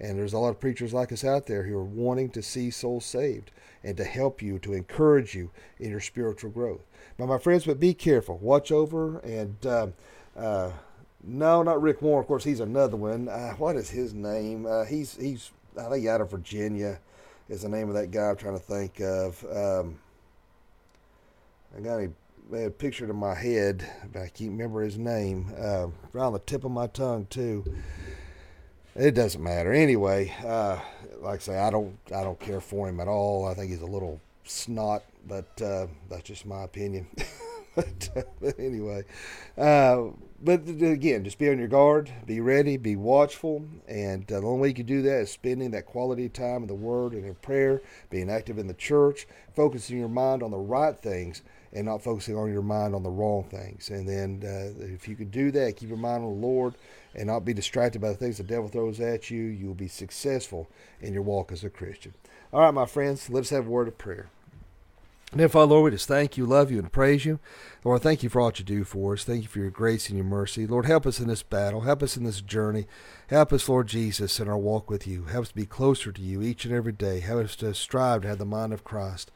And 0.00 0.18
there's 0.18 0.32
a 0.32 0.38
lot 0.38 0.50
of 0.50 0.60
preachers 0.60 0.92
like 0.92 1.12
us 1.12 1.24
out 1.24 1.46
there 1.46 1.62
who 1.62 1.76
are 1.76 1.84
wanting 1.84 2.30
to 2.30 2.42
see 2.42 2.70
souls 2.70 3.04
saved 3.04 3.52
and 3.84 3.96
to 3.96 4.04
help 4.04 4.42
you, 4.42 4.58
to 4.60 4.72
encourage 4.72 5.34
you 5.34 5.50
in 5.78 5.90
your 5.90 6.00
spiritual 6.00 6.50
growth. 6.50 6.80
Now, 7.18 7.26
my 7.26 7.38
friends, 7.38 7.66
but 7.66 7.78
be 7.78 7.94
careful. 7.94 8.38
Watch 8.38 8.72
over 8.72 9.18
and. 9.18 9.64
Uh, 9.64 9.86
uh, 10.36 10.72
no, 11.24 11.62
not 11.62 11.80
Rick 11.80 12.02
Warren. 12.02 12.20
Of 12.20 12.26
course, 12.26 12.44
he's 12.44 12.60
another 12.60 12.96
one. 12.96 13.28
Uh, 13.28 13.52
what 13.52 13.76
is 13.76 13.90
his 13.90 14.12
name? 14.12 14.66
Uh, 14.66 14.84
he's 14.84 15.16
he's 15.16 15.52
I 15.78 15.88
think 15.88 16.06
out 16.06 16.20
of 16.20 16.30
Virginia 16.30 16.98
is 17.48 17.62
the 17.62 17.68
name 17.68 17.88
of 17.88 17.94
that 17.94 18.10
guy 18.10 18.30
I'm 18.30 18.36
trying 18.36 18.58
to 18.58 18.64
think 18.64 19.00
of. 19.00 19.44
Um, 19.44 19.98
I 21.76 21.80
got 21.80 22.00
a, 22.00 22.10
picture 22.78 23.08
in 23.08 23.16
my 23.16 23.34
head, 23.34 23.88
but 24.12 24.22
I 24.22 24.28
can't 24.28 24.50
remember 24.50 24.82
his 24.82 24.98
name. 24.98 25.52
Uh, 25.58 25.88
around 26.14 26.34
the 26.34 26.38
tip 26.40 26.64
of 26.64 26.70
my 26.70 26.86
tongue 26.86 27.26
too. 27.30 27.64
It 28.94 29.14
doesn't 29.14 29.42
matter 29.42 29.72
anyway. 29.72 30.34
Uh, 30.44 30.78
like 31.20 31.40
I 31.40 31.42
say, 31.42 31.58
I 31.58 31.70
don't 31.70 31.98
I 32.14 32.22
don't 32.22 32.38
care 32.38 32.60
for 32.60 32.88
him 32.88 33.00
at 33.00 33.08
all. 33.08 33.46
I 33.46 33.54
think 33.54 33.70
he's 33.70 33.80
a 33.80 33.86
little 33.86 34.20
snot, 34.44 35.02
but 35.26 35.60
uh, 35.62 35.86
that's 36.10 36.24
just 36.24 36.44
my 36.44 36.62
opinion. 36.62 37.06
but, 37.74 38.10
uh, 38.16 38.22
but, 38.40 38.58
anyway, 38.58 39.04
uh, 39.56 40.08
but 40.42 40.68
again, 40.68 41.24
just 41.24 41.38
be 41.38 41.48
on 41.48 41.58
your 41.58 41.68
guard, 41.68 42.12
be 42.26 42.40
ready, 42.40 42.76
be 42.76 42.96
watchful, 42.96 43.64
and 43.88 44.30
uh, 44.30 44.40
the 44.40 44.46
only 44.46 44.60
way 44.60 44.68
you 44.68 44.74
can 44.74 44.86
do 44.86 45.00
that 45.02 45.20
is 45.20 45.30
spending 45.30 45.70
that 45.70 45.86
quality 45.86 46.28
time 46.28 46.62
in 46.62 46.68
the 46.68 46.74
Word 46.74 47.12
and 47.12 47.24
in 47.24 47.34
prayer, 47.36 47.80
being 48.10 48.28
active 48.28 48.58
in 48.58 48.66
the 48.66 48.74
church, 48.74 49.26
focusing 49.54 49.98
your 49.98 50.08
mind 50.08 50.42
on 50.42 50.50
the 50.50 50.58
right 50.58 50.98
things 51.00 51.42
and 51.72 51.86
not 51.86 52.02
focusing 52.02 52.36
on 52.36 52.52
your 52.52 52.62
mind 52.62 52.94
on 52.94 53.02
the 53.02 53.10
wrong 53.10 53.44
things. 53.44 53.88
And 53.88 54.08
then, 54.08 54.42
uh, 54.44 54.84
if 54.84 55.08
you 55.08 55.16
can 55.16 55.30
do 55.30 55.50
that, 55.52 55.76
keep 55.76 55.88
your 55.88 55.98
mind 55.98 56.24
on 56.24 56.40
the 56.40 56.46
Lord 56.46 56.74
and 57.14 57.26
not 57.26 57.44
be 57.44 57.54
distracted 57.54 58.00
by 58.00 58.08
the 58.08 58.14
things 58.14 58.38
the 58.38 58.42
devil 58.42 58.68
throws 58.68 59.00
at 59.00 59.30
you, 59.30 59.42
you 59.42 59.66
will 59.66 59.74
be 59.74 59.88
successful 59.88 60.70
in 61.00 61.12
your 61.12 61.22
walk 61.22 61.52
as 61.52 61.64
a 61.64 61.70
Christian. 61.70 62.14
All 62.52 62.60
right, 62.60 62.74
my 62.74 62.86
friends, 62.86 63.30
let 63.30 63.40
us 63.40 63.50
have 63.50 63.66
a 63.66 63.70
word 63.70 63.88
of 63.88 63.98
prayer. 63.98 64.28
And 65.32 65.40
then, 65.40 65.48
Father, 65.48 65.72
Lord, 65.72 65.84
we 65.84 65.96
just 65.96 66.08
thank 66.08 66.36
you, 66.36 66.44
love 66.44 66.70
you, 66.70 66.78
and 66.78 66.92
praise 66.92 67.24
you. 67.24 67.40
Lord, 67.84 68.02
thank 68.02 68.22
you 68.22 68.28
for 68.28 68.42
all 68.42 68.52
you 68.54 68.64
do 68.64 68.84
for 68.84 69.14
us. 69.14 69.24
Thank 69.24 69.42
you 69.42 69.48
for 69.48 69.60
your 69.60 69.70
grace 69.70 70.10
and 70.10 70.18
your 70.18 70.26
mercy. 70.26 70.66
Lord, 70.66 70.84
help 70.84 71.06
us 71.06 71.20
in 71.20 71.28
this 71.28 71.42
battle. 71.42 71.80
Help 71.80 72.02
us 72.02 72.18
in 72.18 72.24
this 72.24 72.42
journey. 72.42 72.86
Help 73.28 73.50
us, 73.50 73.66
Lord 73.66 73.86
Jesus, 73.86 74.38
in 74.38 74.46
our 74.46 74.58
walk 74.58 74.90
with 74.90 75.06
you. 75.06 75.24
Help 75.24 75.44
us 75.44 75.48
to 75.48 75.54
be 75.54 75.64
closer 75.64 76.12
to 76.12 76.20
you 76.20 76.42
each 76.42 76.66
and 76.66 76.74
every 76.74 76.92
day. 76.92 77.20
Help 77.20 77.44
us 77.44 77.56
to 77.56 77.72
strive 77.72 78.22
to 78.22 78.28
have 78.28 78.36
the 78.36 78.44
mind 78.44 78.74
of 78.74 78.84
Christ. 78.84 79.30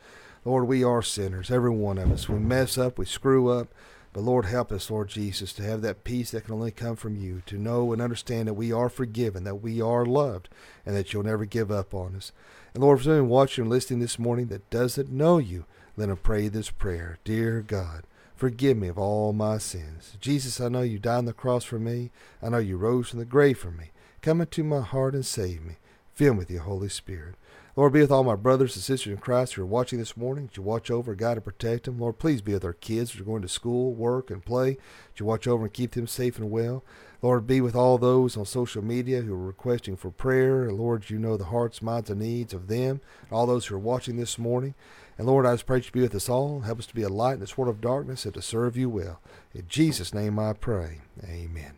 Lord, 0.46 0.68
we 0.68 0.84
are 0.84 1.02
sinners, 1.02 1.50
every 1.50 1.70
one 1.72 1.98
of 1.98 2.12
us. 2.12 2.28
We 2.28 2.38
mess 2.38 2.78
up, 2.78 2.98
we 2.98 3.04
screw 3.04 3.48
up. 3.48 3.66
But 4.12 4.20
Lord, 4.20 4.44
help 4.44 4.70
us, 4.70 4.88
Lord 4.88 5.08
Jesus, 5.08 5.52
to 5.54 5.64
have 5.64 5.82
that 5.82 6.04
peace 6.04 6.30
that 6.30 6.44
can 6.44 6.54
only 6.54 6.70
come 6.70 6.94
from 6.94 7.16
you, 7.16 7.42
to 7.46 7.58
know 7.58 7.92
and 7.92 8.00
understand 8.00 8.46
that 8.46 8.54
we 8.54 8.72
are 8.72 8.88
forgiven, 8.88 9.42
that 9.42 9.56
we 9.56 9.82
are 9.82 10.06
loved, 10.06 10.48
and 10.86 10.94
that 10.94 11.12
you'll 11.12 11.24
never 11.24 11.46
give 11.46 11.72
up 11.72 11.92
on 11.92 12.14
us. 12.14 12.30
And 12.74 12.84
Lord, 12.84 13.02
for 13.02 13.10
anyone 13.10 13.28
watching 13.28 13.62
and 13.62 13.70
listening 13.70 13.98
this 13.98 14.20
morning 14.20 14.46
that 14.46 14.70
doesn't 14.70 15.10
know 15.10 15.38
you, 15.38 15.64
let 15.96 16.06
them 16.06 16.16
pray 16.16 16.46
this 16.46 16.70
prayer. 16.70 17.18
Dear 17.24 17.60
God, 17.60 18.04
forgive 18.36 18.76
me 18.76 18.86
of 18.86 18.98
all 18.98 19.32
my 19.32 19.58
sins. 19.58 20.16
Jesus, 20.20 20.60
I 20.60 20.68
know 20.68 20.82
you 20.82 21.00
died 21.00 21.18
on 21.18 21.24
the 21.24 21.32
cross 21.32 21.64
for 21.64 21.80
me. 21.80 22.12
I 22.40 22.50
know 22.50 22.58
you 22.58 22.76
rose 22.76 23.08
from 23.08 23.18
the 23.18 23.24
grave 23.24 23.58
for 23.58 23.72
me. 23.72 23.90
Come 24.22 24.40
into 24.40 24.62
my 24.62 24.82
heart 24.82 25.14
and 25.14 25.26
save 25.26 25.64
me. 25.64 25.78
Fill 26.14 26.34
me 26.34 26.38
with 26.38 26.52
your 26.52 26.62
Holy 26.62 26.88
Spirit. 26.88 27.34
Lord, 27.76 27.92
be 27.92 28.00
with 28.00 28.10
all 28.10 28.24
my 28.24 28.36
brothers 28.36 28.74
and 28.74 28.82
sisters 28.82 29.12
in 29.12 29.18
Christ 29.18 29.52
who 29.52 29.62
are 29.62 29.66
watching 29.66 29.98
this 29.98 30.16
morning. 30.16 30.46
That 30.46 30.56
you 30.56 30.62
watch 30.62 30.90
over, 30.90 31.14
guide, 31.14 31.36
and 31.36 31.44
protect 31.44 31.84
them. 31.84 31.98
Lord, 31.98 32.18
please 32.18 32.40
be 32.40 32.54
with 32.54 32.64
our 32.64 32.72
kids 32.72 33.12
who 33.12 33.22
are 33.22 33.26
going 33.26 33.42
to 33.42 33.48
school, 33.48 33.92
work, 33.92 34.30
and 34.30 34.42
play. 34.42 34.76
That 34.76 35.20
you 35.20 35.26
watch 35.26 35.46
over 35.46 35.64
and 35.64 35.72
keep 35.72 35.92
them 35.92 36.06
safe 36.06 36.38
and 36.38 36.50
well. 36.50 36.82
Lord, 37.20 37.46
be 37.46 37.60
with 37.60 37.76
all 37.76 37.98
those 37.98 38.34
on 38.34 38.46
social 38.46 38.82
media 38.82 39.20
who 39.20 39.34
are 39.34 39.46
requesting 39.46 39.94
for 39.94 40.10
prayer. 40.10 40.72
Lord, 40.72 41.10
you 41.10 41.18
know 41.18 41.36
the 41.36 41.44
hearts, 41.44 41.82
minds, 41.82 42.08
and 42.08 42.20
needs 42.20 42.54
of 42.54 42.68
them, 42.68 43.02
all 43.30 43.46
those 43.46 43.66
who 43.66 43.74
are 43.74 43.78
watching 43.78 44.16
this 44.16 44.38
morning. 44.38 44.74
And 45.18 45.26
Lord, 45.26 45.44
I 45.44 45.52
just 45.52 45.66
pray 45.66 45.78
you 45.78 45.90
be 45.92 46.00
with 46.00 46.14
us 46.14 46.30
all. 46.30 46.60
Help 46.60 46.78
us 46.78 46.86
to 46.86 46.94
be 46.94 47.02
a 47.02 47.10
light 47.10 47.34
in 47.34 47.40
this 47.40 47.58
world 47.58 47.74
of 47.74 47.82
darkness 47.82 48.24
and 48.24 48.32
to 48.34 48.42
serve 48.42 48.78
you 48.78 48.88
well. 48.88 49.20
In 49.54 49.66
Jesus' 49.68 50.14
name 50.14 50.38
I 50.38 50.54
pray. 50.54 51.00
Amen. 51.22 51.74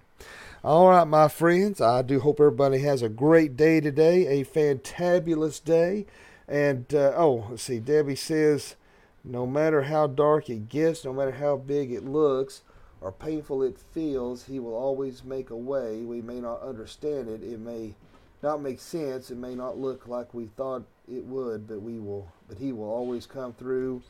All 0.64 0.88
right, 0.88 1.04
my 1.06 1.28
friends, 1.28 1.80
I 1.80 2.02
do 2.02 2.18
hope 2.18 2.40
everybody 2.40 2.80
has 2.80 3.00
a 3.00 3.08
great 3.08 3.56
day 3.56 3.80
today, 3.80 4.26
a 4.40 4.44
fantabulous 4.44 5.62
day. 5.62 6.04
And, 6.48 6.92
uh, 6.92 7.12
oh, 7.14 7.46
let's 7.50 7.62
see, 7.62 7.78
Debbie 7.78 8.16
says, 8.16 8.74
no 9.22 9.46
matter 9.46 9.82
how 9.82 10.08
dark 10.08 10.50
it 10.50 10.68
gets, 10.68 11.04
no 11.04 11.12
matter 11.12 11.30
how 11.30 11.58
big 11.58 11.92
it 11.92 12.04
looks 12.04 12.62
or 13.00 13.12
painful 13.12 13.62
it 13.62 13.78
feels, 13.92 14.46
He 14.46 14.58
will 14.58 14.74
always 14.74 15.22
make 15.22 15.50
a 15.50 15.56
way. 15.56 16.02
We 16.02 16.20
may 16.20 16.40
not 16.40 16.60
understand 16.62 17.28
it, 17.28 17.44
it 17.44 17.60
may 17.60 17.94
not 18.42 18.60
make 18.60 18.80
sense, 18.80 19.30
it 19.30 19.38
may 19.38 19.54
not 19.54 19.78
look 19.78 20.08
like 20.08 20.34
we 20.34 20.46
thought 20.46 20.82
it 21.06 21.24
would, 21.26 21.68
but 21.68 21.82
we 21.82 22.00
will, 22.00 22.32
but 22.48 22.58
He 22.58 22.72
will 22.72 22.90
always 22.90 23.26
come 23.26 23.52
through 23.52 24.02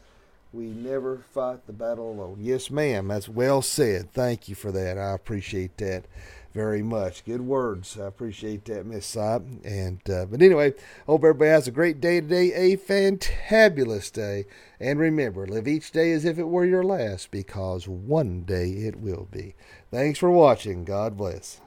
We 0.52 0.66
never 0.66 1.18
fight 1.18 1.66
the 1.66 1.72
battle 1.72 2.11
alone. 2.11 2.38
Yes, 2.40 2.70
ma'am. 2.70 3.08
That's 3.08 3.28
well 3.28 3.61
said. 3.61 4.12
Thank 4.12 4.48
you 4.48 4.54
for 4.54 4.72
that. 4.72 4.96
I 4.96 5.12
appreciate 5.12 5.76
that 5.76 6.06
very 6.54 6.82
much. 6.82 7.24
Good 7.24 7.42
words. 7.42 7.98
I 8.00 8.06
appreciate 8.06 8.64
that, 8.64 8.87
Miss 8.87 9.06
Sop. 9.06 9.42
And 9.62 10.00
uh, 10.08 10.24
but 10.24 10.40
anyway, 10.40 10.72
hope 11.06 11.22
everybody 11.22 11.50
has 11.50 11.68
a 11.68 11.70
great 11.70 12.00
day 12.00 12.20
today, 12.20 12.52
a 12.54 12.76
fantabulous 12.78 14.11
day. 14.11 14.46
And 14.80 14.98
remember, 14.98 15.46
live 15.46 15.68
each 15.68 15.92
day 15.92 16.12
as 16.12 16.24
if 16.24 16.38
it 16.38 16.48
were 16.48 16.64
your 16.64 16.82
last, 16.82 17.30
because 17.30 17.87
one 17.87 18.42
day 18.42 18.70
it 18.70 18.96
will 18.96 19.28
be. 19.30 19.54
Thanks 19.90 20.18
for 20.18 20.30
watching. 20.30 20.84
God 20.84 21.16
bless. 21.16 21.61